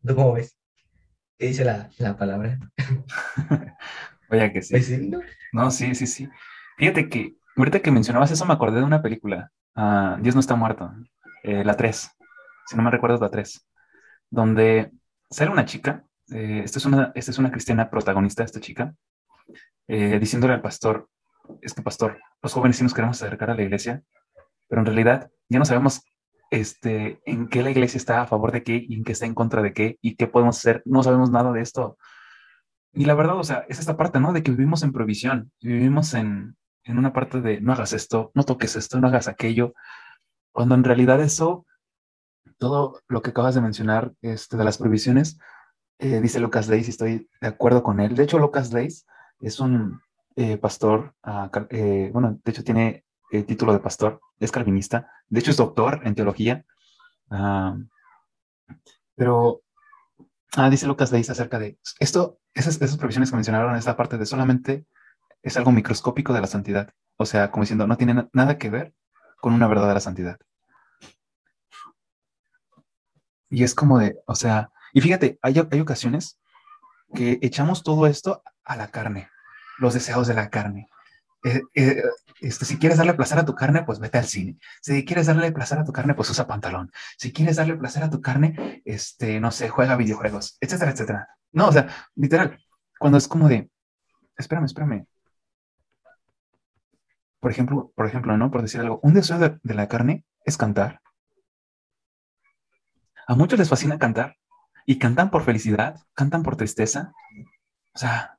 [0.07, 0.59] ¿Tú cómo ves?
[1.39, 2.59] ¿Qué dice la, palabra?
[4.31, 4.73] Oye, que sí.
[4.73, 4.91] Pues
[5.53, 5.71] ¿no?
[5.71, 6.29] sí, sí, sí.
[6.77, 10.55] Fíjate que ahorita que mencionabas eso me acordé de una película, ah, Dios no está
[10.55, 10.93] muerto,
[11.43, 12.11] eh, la 3,
[12.67, 13.67] si no me recuerdo la 3,
[14.31, 14.93] donde
[15.31, 18.95] sale una chica, eh, esta, es una, esta es una cristiana protagonista, esta chica,
[19.89, 21.09] eh, diciéndole al pastor,
[21.61, 24.03] es que pastor, los jóvenes sí nos queremos acercar a la iglesia,
[24.69, 26.03] pero en realidad ya no sabemos
[26.51, 29.35] este, en qué la iglesia está a favor de qué y en qué está en
[29.35, 30.83] contra de qué y qué podemos hacer.
[30.85, 31.97] No sabemos nada de esto.
[32.93, 34.33] Y la verdad, o sea, es esta parte, ¿no?
[34.33, 38.45] De que vivimos en provisión, vivimos en, en una parte de no hagas esto, no
[38.45, 39.75] toques esto, no hagas aquello,
[40.53, 41.67] cuando en realidad eso,
[42.59, 45.39] todo lo que acabas de mencionar este, de las provisiones,
[45.99, 48.15] eh, dice Lucas Leis y estoy de acuerdo con él.
[48.15, 49.07] De hecho, Lucas Leis
[49.41, 50.01] es un
[50.37, 51.15] eh, pastor,
[51.71, 56.01] eh, bueno, de hecho tiene el título de pastor, es calvinista, de hecho es doctor
[56.05, 56.65] en teología,
[59.15, 59.63] pero
[60.57, 64.27] ah, dice Lucas Leis acerca de esto, esas, esas provisiones que mencionaron, esta parte de
[64.27, 64.87] solamente
[65.43, 68.95] es algo microscópico de la santidad, o sea, como diciendo, no tiene nada que ver
[69.41, 70.39] con una verdadera santidad.
[73.51, 76.39] Y es como de, o sea, y fíjate, hay, hay ocasiones
[77.15, 79.29] que echamos todo esto a la carne,
[79.79, 80.89] los deseos de la carne.
[81.45, 82.03] Eh, eh,
[82.41, 84.59] este, si quieres darle placer a tu carne, pues vete al cine.
[84.81, 86.91] Si quieres darle placer a tu carne, pues usa pantalón.
[87.19, 91.29] Si quieres darle placer a tu carne, este, no sé, juega videojuegos, etcétera, etcétera.
[91.53, 92.59] No, o sea, literal,
[92.99, 93.71] cuando es como de,
[94.37, 95.07] espérame, espérame.
[97.43, 98.53] Por ejemplo, por ejemplo, ¿no?
[98.53, 101.01] Por decir algo, un deseo de, la carne es cantar.
[103.27, 104.37] A muchos les fascina cantar
[104.87, 107.13] y cantan por felicidad, cantan por tristeza.
[107.95, 108.39] O sea,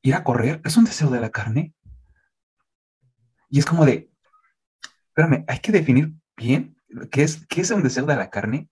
[0.00, 1.74] ir a correr es un deseo de la carne.
[3.50, 4.10] Y es como de,
[5.08, 6.78] espérame, hay que definir bien
[7.10, 8.70] qué es, qué es un deseo de la carne,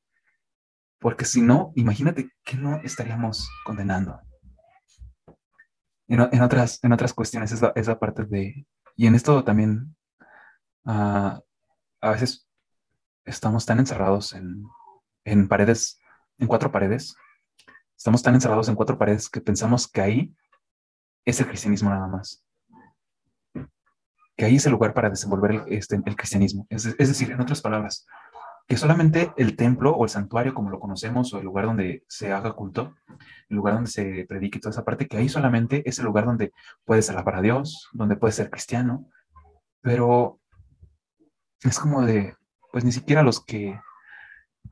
[0.98, 4.25] porque si no, imagínate que no estaríamos condenando.
[6.08, 9.96] En, otras, en otras cuestiones, esa, esa parte de, y en esto también,
[10.84, 11.40] ah,
[12.00, 12.48] a veces
[13.24, 14.64] estamos tan encerrados en,
[15.24, 16.00] en paredes,
[16.38, 17.16] en cuatro paredes,
[17.96, 20.36] estamos tan encerrados en cuatro paredes que pensamos que ahí
[21.24, 22.44] es el cristianismo nada más.
[24.36, 26.66] Que ahí es el lugar para desenvolver el, este, el cristianismo.
[26.70, 28.06] Es, es, decir, en otras palabras,
[28.66, 32.32] que solamente el templo o el santuario, como lo conocemos, o el lugar donde se
[32.32, 32.96] haga culto,
[33.48, 36.52] el lugar donde se predique toda esa parte, que ahí solamente es el lugar donde
[36.84, 39.08] puedes alabar a Dios, donde puedes ser cristiano,
[39.80, 40.40] pero
[41.62, 42.34] es como de,
[42.72, 43.80] pues ni siquiera los que,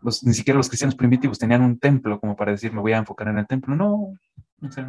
[0.02, 2.98] los, ni siquiera los cristianos primitivos tenían un templo como para decir, me voy a
[2.98, 4.18] enfocar en el templo, no,
[4.58, 4.84] no sé.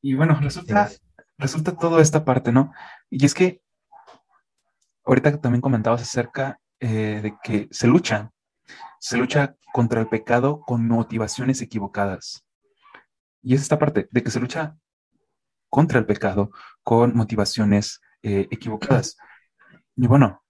[0.00, 0.90] Y bueno, resulta,
[1.38, 2.72] resulta toda esta parte, ¿no?
[3.08, 3.61] Y es que
[5.04, 8.30] ahorita también comentabas acerca eh, de que se lucha,
[8.98, 12.44] se lucha contra el pecado con motivaciones equivocadas.
[13.42, 14.76] Y es esta parte de que se lucha
[15.68, 16.50] contra el pecado
[16.82, 19.16] con motivaciones eh, equivocadas.
[19.96, 20.42] Y bueno,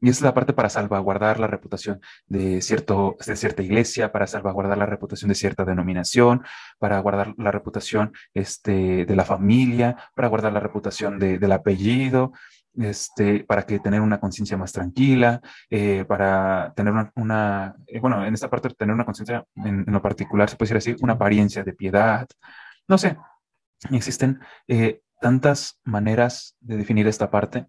[0.00, 4.76] y es la parte para salvaguardar la reputación de, cierto, de cierta iglesia, para salvaguardar
[4.76, 6.42] la reputación de cierta denominación,
[6.78, 12.32] para guardar la reputación este, de la familia, para guardar la reputación del apellido,
[12.76, 18.34] este, para que tener una conciencia más tranquila, eh, para tener una, eh, bueno, en
[18.34, 21.72] esta parte tener una conciencia en, lo particular, se puede decir así, una apariencia de
[21.72, 22.26] piedad.
[22.88, 23.16] No sé,
[23.90, 27.66] existen eh, tantas maneras de definir esta parte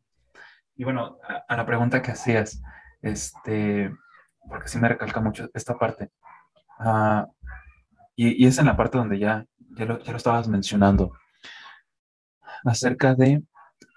[0.76, 2.62] y bueno, a, la pregunta que hacías,
[3.02, 3.92] este,
[4.48, 6.12] porque sí me recalca mucho esta parte,
[6.80, 7.26] uh,
[8.16, 11.14] y, es en la parte donde ya, ya, lo, ya lo estabas mencionando,
[12.66, 13.42] acerca de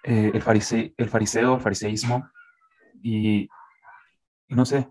[0.08, 2.30] eh, el, fariseo, el fariseo, el fariseísmo,
[3.02, 3.42] y,
[4.48, 4.88] y no sé,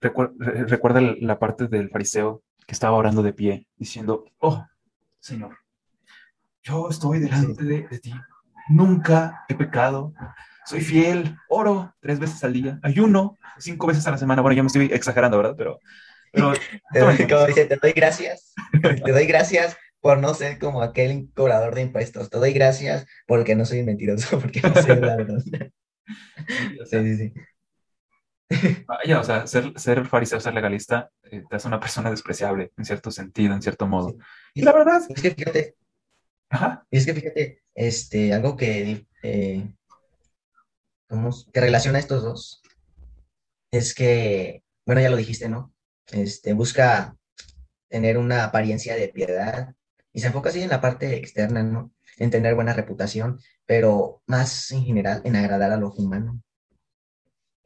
[0.00, 4.64] recuerda la parte del fariseo que estaba orando de pie, diciendo, oh,
[5.20, 5.58] Señor,
[6.62, 8.14] yo estoy delante de, de ti,
[8.70, 10.14] nunca he pecado,
[10.64, 14.40] soy fiel, oro tres veces al día, ayuno cinco veces a la semana.
[14.40, 15.56] Bueno, ya me estoy exagerando, ¿verdad?
[15.58, 15.78] Pero,
[16.32, 16.52] pero
[16.92, 17.16] te, doy,
[17.52, 22.28] te doy gracias, te doy gracias por no ser como aquel cobrador de impuestos.
[22.28, 25.42] Te doy gracias porque no soy mentiroso, porque no soy la verdad.
[26.84, 27.32] Sí, sí, sí.
[28.86, 32.84] Vaya, o sea, ser, ser fariseo, ser legalista, eh, te hace una persona despreciable, en
[32.84, 34.16] cierto sentido, en cierto modo.
[34.52, 35.00] Y la verdad.
[35.08, 35.76] Es que fíjate.
[36.50, 36.84] Ajá.
[36.90, 39.66] Y es que fíjate, este, algo que eh,
[41.52, 42.62] que relaciona estos dos
[43.70, 45.72] es que, bueno, ya lo dijiste, ¿no?
[46.10, 47.16] Este, busca
[47.88, 49.74] tener una apariencia de piedad
[50.12, 51.92] y se enfoca así en la parte externa, ¿no?
[52.18, 56.36] En tener buena reputación, pero más en general en agradar a los humanos,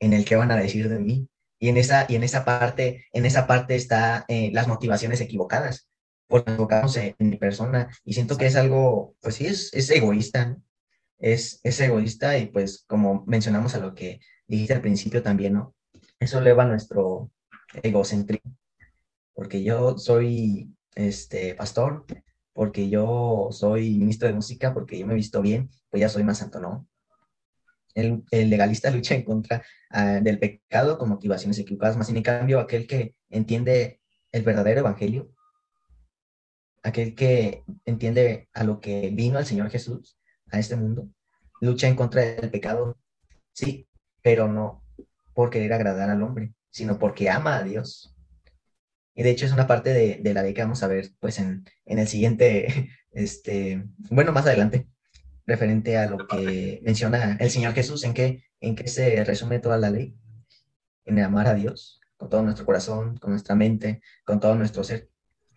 [0.00, 1.28] en el que van a decir de mí.
[1.58, 5.88] Y en esa, y en esa parte, en esa parte está eh, las motivaciones equivocadas,
[6.28, 7.88] por enfocarnos en, mi persona.
[8.04, 10.62] Y siento que es algo, pues sí, es, es egoísta, ¿no?
[11.18, 15.74] es, egoísta y pues como mencionamos a lo que dijiste al principio también, ¿no?
[16.18, 17.30] Eso eleva nuestro
[17.82, 18.56] egocentrismo,
[19.34, 22.06] porque yo soy este pastor,
[22.56, 26.24] porque yo soy ministro de música, porque yo me he visto bien, pues ya soy
[26.24, 26.88] más santo, ¿no?
[27.94, 32.86] El, legalista lucha en contra ah, del pecado con motivaciones equivocadas, más sin cambio aquel
[32.86, 34.00] que entiende
[34.32, 35.30] el verdadero evangelio,
[36.82, 40.18] aquel que entiende a lo que vino el Señor Jesús,
[40.50, 41.10] a este mundo,
[41.60, 42.98] lucha en contra del pecado,
[43.52, 43.86] sí,
[44.22, 44.82] pero no
[45.34, 48.15] por querer agradar al hombre, sino porque ama a Dios.
[49.16, 51.64] Y de hecho es una parte de, la ley que vamos a ver pues en,
[51.86, 54.88] el siguiente, este, bueno, más adelante,
[55.46, 59.90] referente a lo que menciona el Señor Jesús, en qué, en se resume toda la
[59.90, 60.14] ley,
[61.06, 65.10] en amar a Dios con todo nuestro corazón, con nuestra mente, con todo nuestro ser.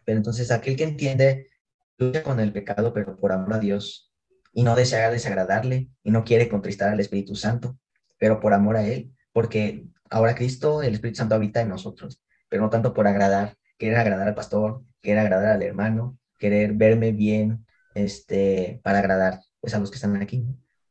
[0.05, 1.49] Pero entonces aquel que entiende
[1.97, 4.13] lucha con el pecado, pero por amor a Dios,
[4.53, 7.77] y no desea desagradarle y no quiere contristar al Espíritu Santo,
[8.17, 12.63] pero por amor a Él, porque ahora Cristo, el Espíritu Santo habita en nosotros, pero
[12.63, 17.65] no tanto por agradar, querer agradar al pastor, querer agradar al hermano, querer verme bien,
[17.95, 20.45] este, para agradar pues a los que están aquí,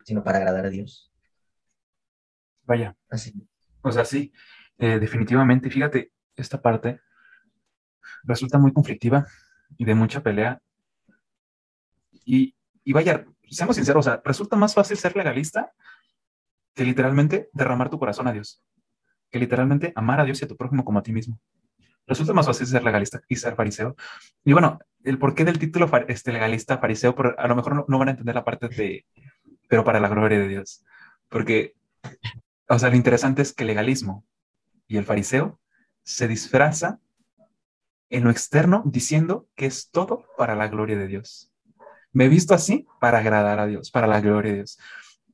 [0.04, 1.12] sino para agradar a Dios.
[2.64, 2.96] Vaya.
[3.08, 3.32] Así.
[3.82, 4.32] O sea, sí,
[4.78, 7.00] eh, definitivamente, fíjate, esta parte
[8.24, 9.26] resulta muy conflictiva
[9.76, 10.60] y de mucha pelea.
[12.24, 15.72] Y, y vaya, seamos sinceros, o sea, resulta más fácil ser legalista
[16.74, 18.62] que literalmente derramar tu corazón a Dios,
[19.30, 21.38] que literalmente amar a Dios y a tu prójimo como a ti mismo.
[22.06, 23.94] Resulta más fácil ser legalista y ser fariseo.
[24.44, 28.08] Y bueno, el porqué del título este, legalista, fariseo, pero a lo mejor no, van
[28.08, 29.04] a entender la parte de,
[29.68, 30.84] pero para la gloria de Dios.
[31.28, 31.74] Porque,
[32.68, 34.24] o sea, lo interesante es que el legalismo
[34.86, 35.60] y el fariseo
[36.02, 36.98] se disfraza
[38.10, 41.52] en lo externo diciendo que es todo para la gloria de Dios.
[42.12, 44.78] Me he visto así para agradar a Dios, para la gloria de Dios.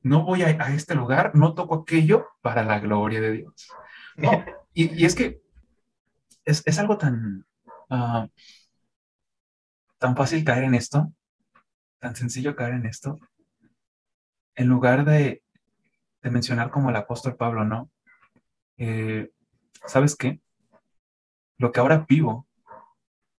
[0.01, 3.69] No voy a, este lugar, no toco aquello para la gloria de Dios.
[4.73, 5.41] Y, es que
[6.45, 7.45] es, algo tan,
[7.89, 8.27] ah,
[9.97, 11.11] tan fácil caer en esto,
[11.99, 13.19] tan sencillo caer en esto,
[14.55, 15.41] en lugar de,
[16.21, 17.91] mencionar como el apóstol Pablo, ¿no?
[18.77, 19.31] Eh,
[19.85, 20.41] ¿Sabes qué?
[21.57, 22.47] Lo que ahora vivo,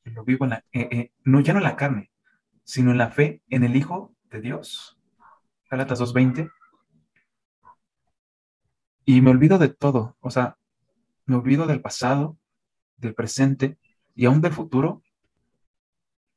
[0.05, 2.13] lo vivo en la, eh, eh, no ya no en la carne,
[2.63, 4.97] sino en la fe en el Hijo de Dios.
[5.69, 6.51] Gálatas 2.20.
[9.05, 10.57] Y me olvido de todo, o sea,
[11.27, 12.37] me olvido del pasado,
[12.97, 13.79] del presente
[14.15, 15.03] y aún del futuro,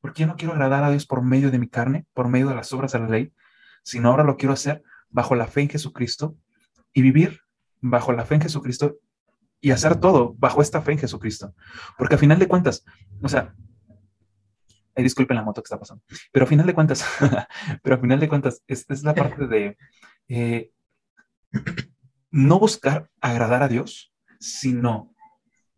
[0.02, 2.56] porque yo no quiero agradar a Dios por medio de mi carne, por medio de
[2.56, 3.34] las obras de la ley,
[3.84, 6.36] sino ahora lo quiero hacer bajo la fe en Jesucristo
[6.94, 7.42] y vivir
[7.82, 8.98] bajo la fe en Jesucristo
[9.62, 11.54] y hacer todo bajo esta fe en Jesucristo.
[11.98, 12.86] Porque a final de cuentas,
[13.22, 13.54] o sea,
[14.96, 17.06] disculpen la moto que está pasando, pero a final de cuentas,
[17.84, 19.78] pero a final de cuentas, es, es la parte de
[20.28, 20.72] eh,
[22.32, 25.14] no buscar agradar a Dios, sino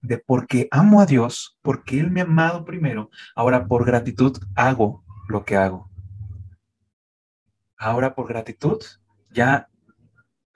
[0.01, 5.03] de porque amo a Dios, porque Él me ha amado primero, ahora por gratitud hago
[5.27, 5.89] lo que hago.
[7.77, 8.81] Ahora por gratitud
[9.31, 9.67] ya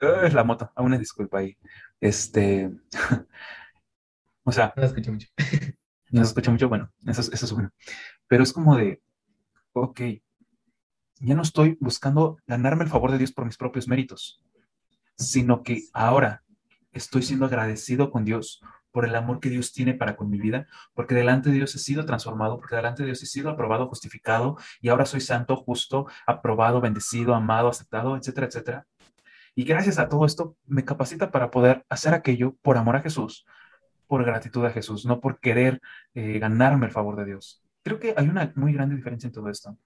[0.00, 1.56] es la moto, aún una disculpa ahí.
[2.00, 2.70] Este,
[4.44, 5.28] o sea, no escucho mucho.
[6.10, 7.70] no se escucha mucho, bueno, eso, eso es bueno.
[8.28, 9.02] Pero es como de,
[9.72, 10.00] ok,
[11.20, 14.42] ya no estoy buscando ganarme el favor de Dios por mis propios méritos,
[15.16, 16.44] sino que ahora
[16.96, 20.66] estoy siendo agradecido con Dios por el amor que Dios tiene para con mi vida,
[20.94, 24.56] porque delante de Dios he sido transformado, porque delante de Dios he sido aprobado, justificado,
[24.80, 28.86] y ahora soy santo, justo, aprobado, bendecido, amado, aceptado, etcétera, etcétera.
[29.54, 33.46] Y gracias a todo esto me capacita para poder hacer aquello por amor a Jesús,
[34.06, 35.80] por gratitud a Jesús, no por querer
[36.14, 37.62] eh, ganarme el favor de Dios.
[37.82, 39.76] Creo que hay una muy grande diferencia en todo esto.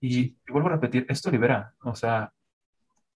[0.00, 2.32] Y, y, vuelvo a repetir, esto libera, o sea,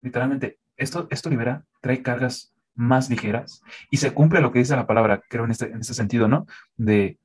[0.03, 4.87] literalmente, esto, esto libera, trae cargas más ligeras y se cumple lo que dice la
[4.87, 6.46] palabra, creo en este, en este sentido, ¿no?
[6.76, 7.18] De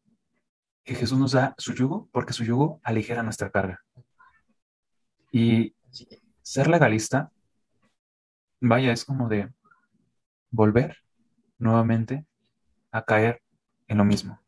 [0.83, 3.83] que Jesús nos da su yugo porque su yugo aligera nuestra carga.
[5.31, 5.75] Y
[6.41, 7.31] ser legalista,
[8.61, 9.51] vaya, es como de
[10.49, 10.97] volver
[11.57, 12.25] nuevamente
[12.91, 13.41] a caer
[13.87, 14.39] en lo mismo.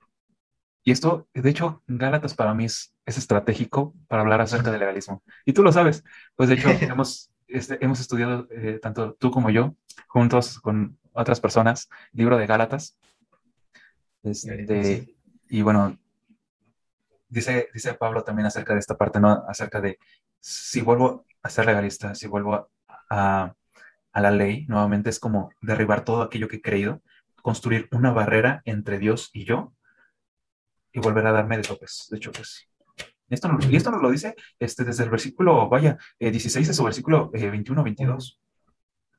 [0.84, 5.24] Y esto, de hecho, Gálatas para mí es, es estratégico para hablar acerca del legalismo.
[5.46, 6.04] Y tú lo sabes,
[6.36, 9.76] pues de hecho hemos este, hemos estudiado, eh, tanto tú como yo,
[10.08, 12.98] juntos con otras personas, libro de Gálatas.
[14.24, 15.16] Este,
[15.50, 15.98] y bueno,
[17.28, 19.44] dice, dice Pablo también acerca de esta parte, ¿no?
[19.48, 19.98] Acerca de
[20.40, 22.70] si vuelvo a ser legalista, si vuelvo
[23.10, 23.54] a,
[24.12, 27.02] a la ley, nuevamente es como derribar todo aquello que he creído,
[27.42, 29.74] construir una barrera entre Dios y yo
[30.92, 32.68] y volver a darme de topes, de choques.
[33.30, 37.32] Esto y esto nos lo dice este, desde el versículo, vaya, 16 de su versículo
[37.32, 38.34] 21-22.
[38.34, 38.40] Eh,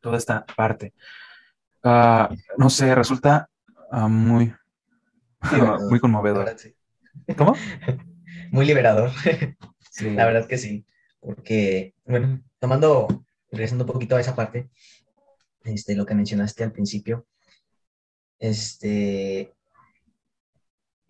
[0.01, 0.95] Toda esta parte.
[1.83, 3.49] Ah, no sé, resulta
[3.91, 4.53] ah, muy,
[5.89, 6.55] muy conmovedor.
[7.37, 7.55] ¿Cómo?
[8.53, 9.11] Muy liberador.
[10.01, 10.85] La verdad que sí.
[11.21, 14.71] Porque, bueno, tomando, regresando un poquito a esa parte,
[15.63, 17.27] este, lo que mencionaste al principio,
[18.39, 19.55] este,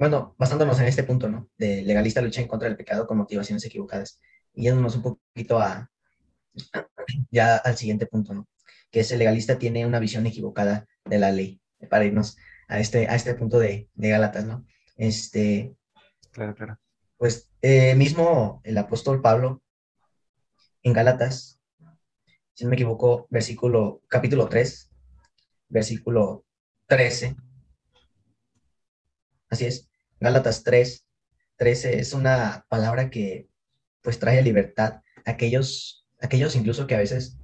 [0.00, 1.50] bueno, basándonos en este punto, ¿no?
[1.58, 4.18] De legalista lucha en contra del pecado con motivaciones equivocadas.
[4.54, 5.90] Y yéndonos un poquito a,
[7.30, 8.48] ya al siguiente punto, ¿no?
[8.90, 13.08] Que es el legalista tiene una visión equivocada de la ley, para irnos a este,
[13.08, 14.64] a este punto de, de Gálatas, ¿no?
[14.96, 15.76] Este,
[16.32, 16.78] claro, claro.
[17.18, 19.62] Pues eh, mismo el apóstol Pablo
[20.82, 21.60] en Gálatas,
[22.54, 24.90] si no me equivoco, versículo, capítulo 3,
[25.68, 26.46] versículo
[26.86, 27.36] 13.
[29.50, 29.89] Así es.
[30.20, 31.06] Gálatas 3,
[31.56, 33.48] 13 es una palabra que
[34.02, 35.00] pues trae libertad.
[35.24, 37.38] Aquellos, aquellos incluso que a veces,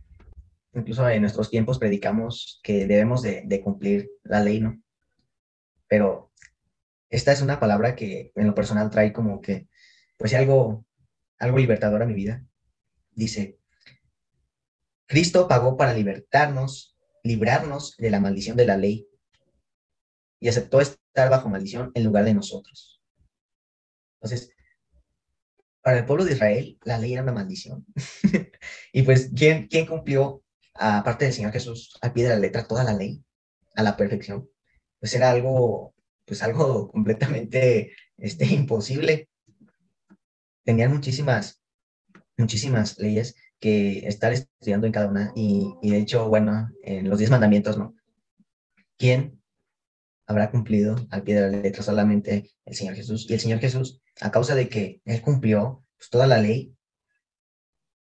[0.74, 4.78] incluso en nuestros tiempos predicamos que debemos de, cumplir la ley, ¿no?
[5.88, 6.32] Pero
[7.08, 9.68] esta es una palabra que en lo personal trae como que,
[10.18, 10.84] pues algo,
[11.38, 12.44] algo libertador a mi vida.
[13.12, 13.58] Dice,
[15.06, 19.08] Cristo pagó para libertarnos, librarnos de la maldición de la ley
[20.40, 20.80] y aceptó
[21.16, 23.00] estar bajo maldición en lugar de nosotros.
[24.20, 24.50] Entonces,
[25.80, 27.86] para el pueblo de Israel, la ley era una maldición.
[28.92, 30.42] y pues, ¿quién, ¿quién cumplió,
[30.74, 33.24] aparte del Señor Jesús, al pie de la letra, toda la ley,
[33.76, 34.46] a la perfección?
[35.00, 35.94] Pues era algo,
[36.26, 39.30] pues algo completamente este, imposible.
[40.64, 41.62] Tenían muchísimas,
[42.36, 45.32] muchísimas leyes que estar estudiando en cada una.
[45.34, 47.94] Y, y de hecho, bueno, en los diez mandamientos, ¿no?
[48.98, 49.40] ¿Quién
[50.26, 53.26] habrá cumplido al pie de la letra solamente el Señor Jesús?
[53.28, 56.74] Y el Señor Jesús, a causa de que Él cumplió pues, toda la ley,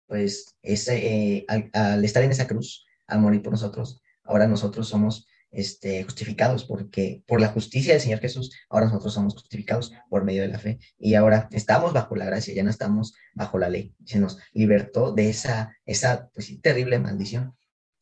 [0.07, 5.27] pues ese, eh, al, estar en esa cruz, al morir por nosotros, ahora nosotros somos
[5.51, 10.43] este, justificados porque por la justicia del Señor Jesús, ahora nosotros somos justificados por medio
[10.43, 13.95] de la fe y ahora estamos bajo la gracia, ya no estamos bajo la ley,
[14.05, 17.55] se nos libertó de esa, esa pues, terrible maldición.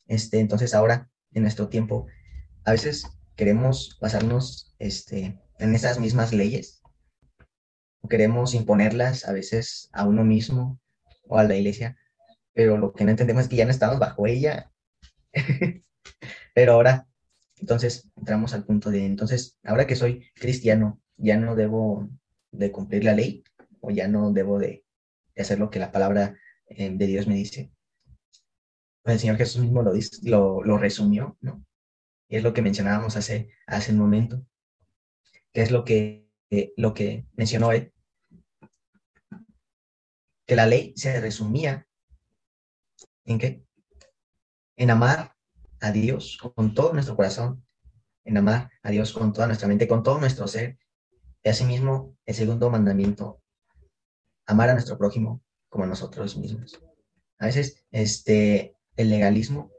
[0.07, 2.07] Este, entonces ahora, en nuestro tiempo,
[2.63, 3.05] a veces
[3.37, 6.81] queremos basarnos este, en esas mismas leyes,
[8.09, 10.79] queremos imponerlas a veces a uno mismo
[11.27, 11.97] o a la iglesia,
[12.53, 14.71] pero lo que no entendemos es que ya no estamos bajo ella.
[16.55, 17.07] pero ahora,
[17.57, 22.09] entonces, entramos al punto de, entonces, ahora que soy cristiano, ya no debo
[22.51, 23.43] de cumplir la ley
[23.81, 24.83] o ya no debo de,
[25.37, 26.35] hacer lo que la palabra
[26.69, 27.71] eh, de Dios me dice.
[29.03, 31.66] Pues el Señor Jesús mismo lo, lo, lo resumió, ¿no?
[32.29, 34.45] Es lo que mencionábamos hace, hace un momento,
[35.53, 37.93] que es lo que, eh, lo que mencionó él,
[40.45, 41.87] que la ley se resumía
[43.25, 43.63] en qué?
[44.77, 45.35] En amar
[45.81, 47.65] a Dios con todo nuestro corazón,
[48.23, 50.77] en amar a Dios con toda nuestra mente, con todo nuestro ser.
[51.43, 53.41] Y asimismo, el segundo mandamiento,
[54.45, 56.81] amar a nuestro prójimo como a nosotros mismos.
[57.39, 59.71] A veces, este, el legalismo,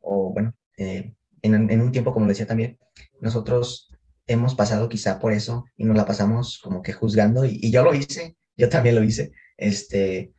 [0.00, 1.14] o bueno, eh,
[1.44, 2.78] en, un tiempo, como decía también,
[3.20, 3.90] nosotros
[4.26, 7.94] hemos pasado quizá por eso y nos la pasamos como que juzgando, y, yo lo
[7.94, 10.32] hice, yo también lo hice, este,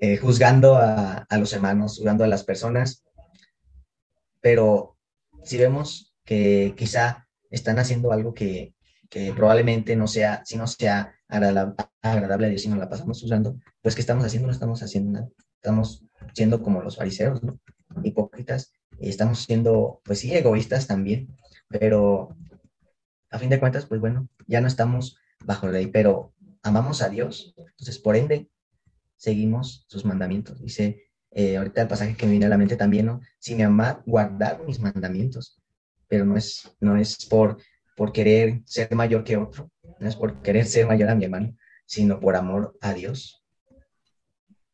[0.00, 3.02] eh, juzgando a, los hermanos, juzgando a las personas,
[4.40, 4.98] pero
[5.42, 8.74] si vemos que quizá están haciendo algo que,
[9.08, 13.58] que probablemente no sea, si no sea agradable a Dios y nos la pasamos juzgando,
[13.80, 14.48] pues ¿qué estamos haciendo?
[14.48, 17.40] No estamos haciendo nada, estamos siendo como los fariseos.
[18.02, 21.28] Hipócritas, estamos siendo, pues sí, egoístas también,
[21.68, 22.36] pero
[23.30, 26.32] a fin de cuentas, pues bueno, ya no estamos bajo ley, pero
[26.62, 28.48] amamos a Dios, entonces por ende
[29.16, 30.60] seguimos sus mandamientos.
[30.60, 33.20] Dice eh, ahorita el pasaje que me viene a la mente también, ¿no?
[33.38, 35.60] Si me amad, guardad mis mandamientos,
[36.08, 37.58] pero no es, no es por,
[37.96, 41.54] por querer ser mayor que otro, no es por querer ser mayor a mi hermano,
[41.84, 43.44] sino por amor a Dios.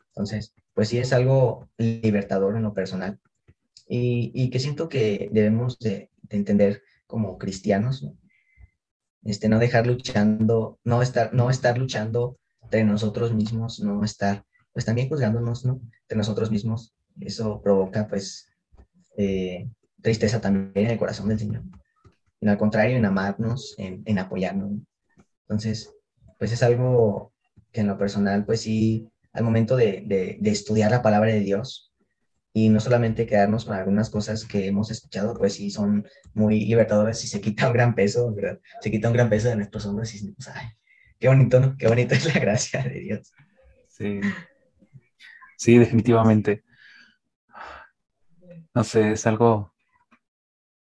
[0.08, 3.18] Entonces, pues sí es algo libertador en lo personal
[3.88, 8.16] y, que siento que debemos de, entender como cristianos, ¿no?
[9.24, 14.84] Este, no dejar luchando, no estar, no estar luchando entre nosotros mismos, no estar, pues
[14.84, 15.80] también juzgándonos, ¿no?
[16.02, 16.94] Entre nosotros mismos.
[17.20, 18.48] Eso provoca, pues,
[19.18, 19.68] eh,
[20.00, 21.62] tristeza también en el corazón del Señor.
[22.40, 24.72] Y al contrario, en amarnos, en, en apoyarnos.
[25.42, 25.94] Entonces,
[26.38, 27.32] pues es algo
[27.70, 31.91] que en lo personal, pues sí, al momento de estudiar la palabra de Dios,
[32.54, 37.24] y no solamente quedarnos con algunas cosas que hemos escuchado, pues sí son muy libertadoras
[37.24, 38.34] y se quita un gran peso.
[38.80, 40.34] Se quita un gran peso de nuestros hombros y
[41.18, 41.76] qué bonito, ¿no?
[41.78, 43.32] Qué bonito es la gracia de Dios.
[43.88, 44.20] Sí,
[45.56, 46.64] sí, definitivamente.
[48.74, 49.72] No sé, es algo...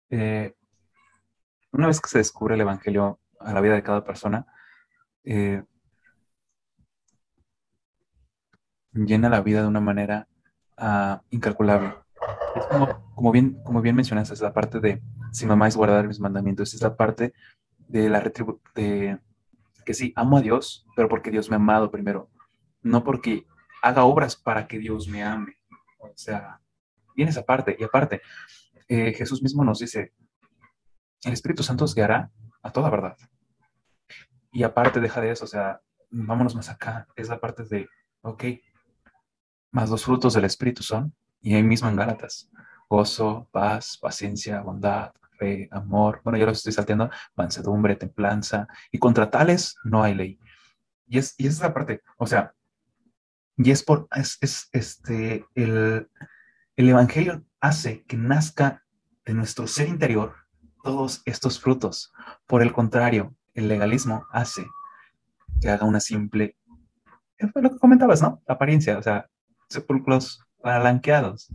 [0.09, 0.53] Eh,
[1.71, 4.45] una vez que se descubre el Evangelio a la vida de cada persona,
[5.23, 5.63] eh,
[8.93, 10.27] llena la vida de una manera
[11.29, 11.95] incalculable.
[12.55, 15.01] Es como, como, bien, como bien mencionas, es la parte de
[15.31, 17.33] si mamá es guardar mis mandamientos, es la parte
[17.87, 18.21] de la
[18.75, 19.19] de
[19.85, 22.29] que sí, amo a Dios, pero porque Dios me ha amado primero,
[22.81, 23.45] no porque
[23.81, 25.57] haga obras para que Dios me ame.
[25.99, 26.61] O sea,
[27.15, 27.75] viene esa parte.
[27.77, 28.21] Y aparte,
[28.87, 30.13] eh, Jesús mismo nos dice,
[31.23, 33.17] el Espíritu Santo os guiará a toda verdad.
[34.51, 37.07] Y aparte, deja de eso, o sea, vámonos más acá.
[37.15, 37.87] Es la parte de,
[38.21, 38.43] ok,
[39.73, 42.49] más los frutos del Espíritu son, y ahí mismo en Gálatas,
[42.89, 49.29] gozo, paz, paciencia, bondad, fe, amor, bueno, yo los estoy salteando, mansedumbre, templanza, y contra
[49.29, 50.39] tales no hay ley.
[51.07, 52.53] Y es, y es la parte, o sea,
[53.57, 56.07] y es por, es, es este, el,
[56.75, 58.83] el Evangelio hace que nazca
[59.25, 60.35] de nuestro ser interior
[60.83, 62.11] todos estos frutos.
[62.45, 64.65] Por el contrario, el legalismo hace
[65.61, 66.57] que haga una simple,
[67.37, 68.41] lo que comentabas, ¿no?
[68.47, 69.29] Apariencia, o sea,
[69.69, 71.53] sepulcros palanqueados.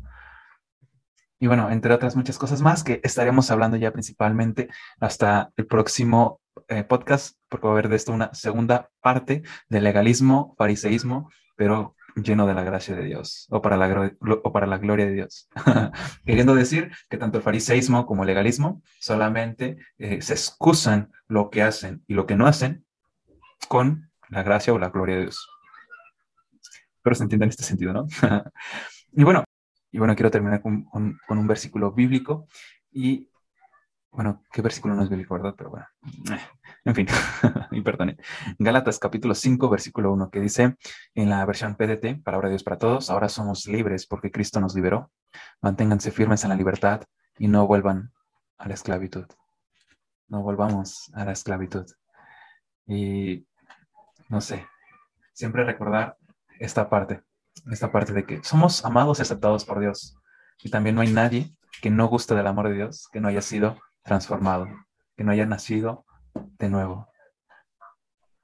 [1.40, 4.68] y bueno, entre otras muchas cosas más que estaremos hablando ya principalmente
[5.00, 9.80] hasta el próximo eh, podcast, porque va a haber de esto una segunda parte de
[9.80, 14.78] legalismo, fariseísmo, pero lleno de la gracia de Dios o para la, o para la
[14.78, 15.48] gloria de Dios.
[16.24, 21.62] Queriendo decir que tanto el fariseísmo como el legalismo solamente eh, se excusan lo que
[21.62, 22.84] hacen y lo que no hacen
[23.68, 25.48] con la gracia o la gloria de Dios.
[27.02, 28.06] Pero se entiende en este sentido, ¿no?
[29.12, 29.44] y bueno,
[29.90, 32.46] y bueno, quiero terminar con, un versículo bíblico
[32.90, 33.30] y
[34.10, 35.54] bueno, qué versículo no es bíblico, ¿verdad?
[35.56, 35.86] Pero bueno,
[36.32, 36.40] eh,
[36.84, 37.06] en fin,
[37.70, 38.16] y perdone.
[38.58, 40.76] Gálatas capítulo 5, versículo 1, que dice
[41.14, 44.74] en la versión PDT, Palabra de Dios para Todos, ahora somos libres porque Cristo nos
[44.74, 45.10] liberó.
[45.60, 47.02] Manténganse firmes en la libertad
[47.38, 48.12] y no vuelvan
[48.56, 49.26] a la esclavitud.
[50.28, 51.86] No volvamos a la esclavitud.
[52.86, 53.46] Y
[54.28, 54.66] no sé,
[55.32, 56.16] siempre recordar
[56.58, 57.22] esta parte,
[57.70, 60.16] esta parte de que somos amados y aceptados por Dios.
[60.62, 63.42] Y también no hay nadie que no guste del amor de Dios, que no haya
[63.42, 64.66] sido transformado,
[65.16, 66.04] que no haya nacido
[66.58, 67.08] de nuevo.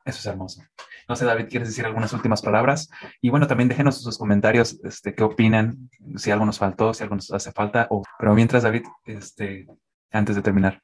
[0.04, 0.62] Eso es hermoso.
[1.08, 2.88] No sé, David, ¿quieres decir algunas últimas palabras?
[3.20, 7.16] Y bueno, también déjenos sus comentarios, este, qué opinan, si algo nos faltó, si algo
[7.16, 7.86] nos hace falta.
[7.90, 9.66] O, pero mientras, David, este,
[10.10, 10.80] antes de terminar.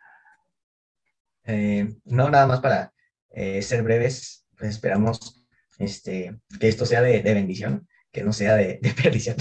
[1.45, 2.93] Eh, no, nada más para
[3.31, 5.40] eh, ser breves, esperamos
[5.81, 9.37] este, que esto sea de, bendición, que no sea de, de perdición.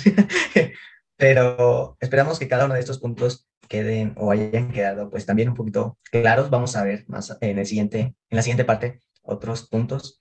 [1.18, 5.56] pero esperamos que cada uno de estos puntos queden o hayan quedado pues también un
[5.56, 6.50] poquito claros.
[6.50, 10.20] Vamos a ver más en el siguiente, en la siguiente parte otros puntos.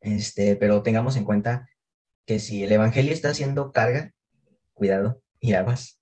[0.00, 1.68] Este, pero tengamos en cuenta
[2.26, 4.12] que si el evangelio está haciendo carga,
[4.72, 6.00] cuidado y aguas.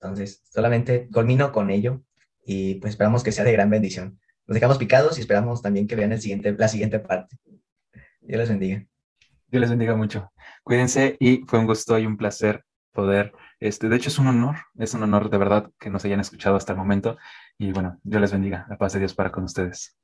[0.00, 2.02] Entonces, solamente culmino con ello
[2.44, 4.20] y pues esperamos que sea de gran bendición.
[4.46, 7.36] Nos dejamos picados y esperamos también que vean el siguiente, la siguiente parte.
[8.28, 8.86] Dios les bendiga.
[9.46, 10.30] Dios les bendiga mucho.
[10.62, 12.62] Cuídense y fue un gusto y un placer
[12.92, 16.20] poder, este, de hecho es un honor, es un honor de verdad que nos hayan
[16.20, 17.16] escuchado hasta el momento
[17.56, 19.96] y bueno, Dios les bendiga, la paz de Dios para con ustedes.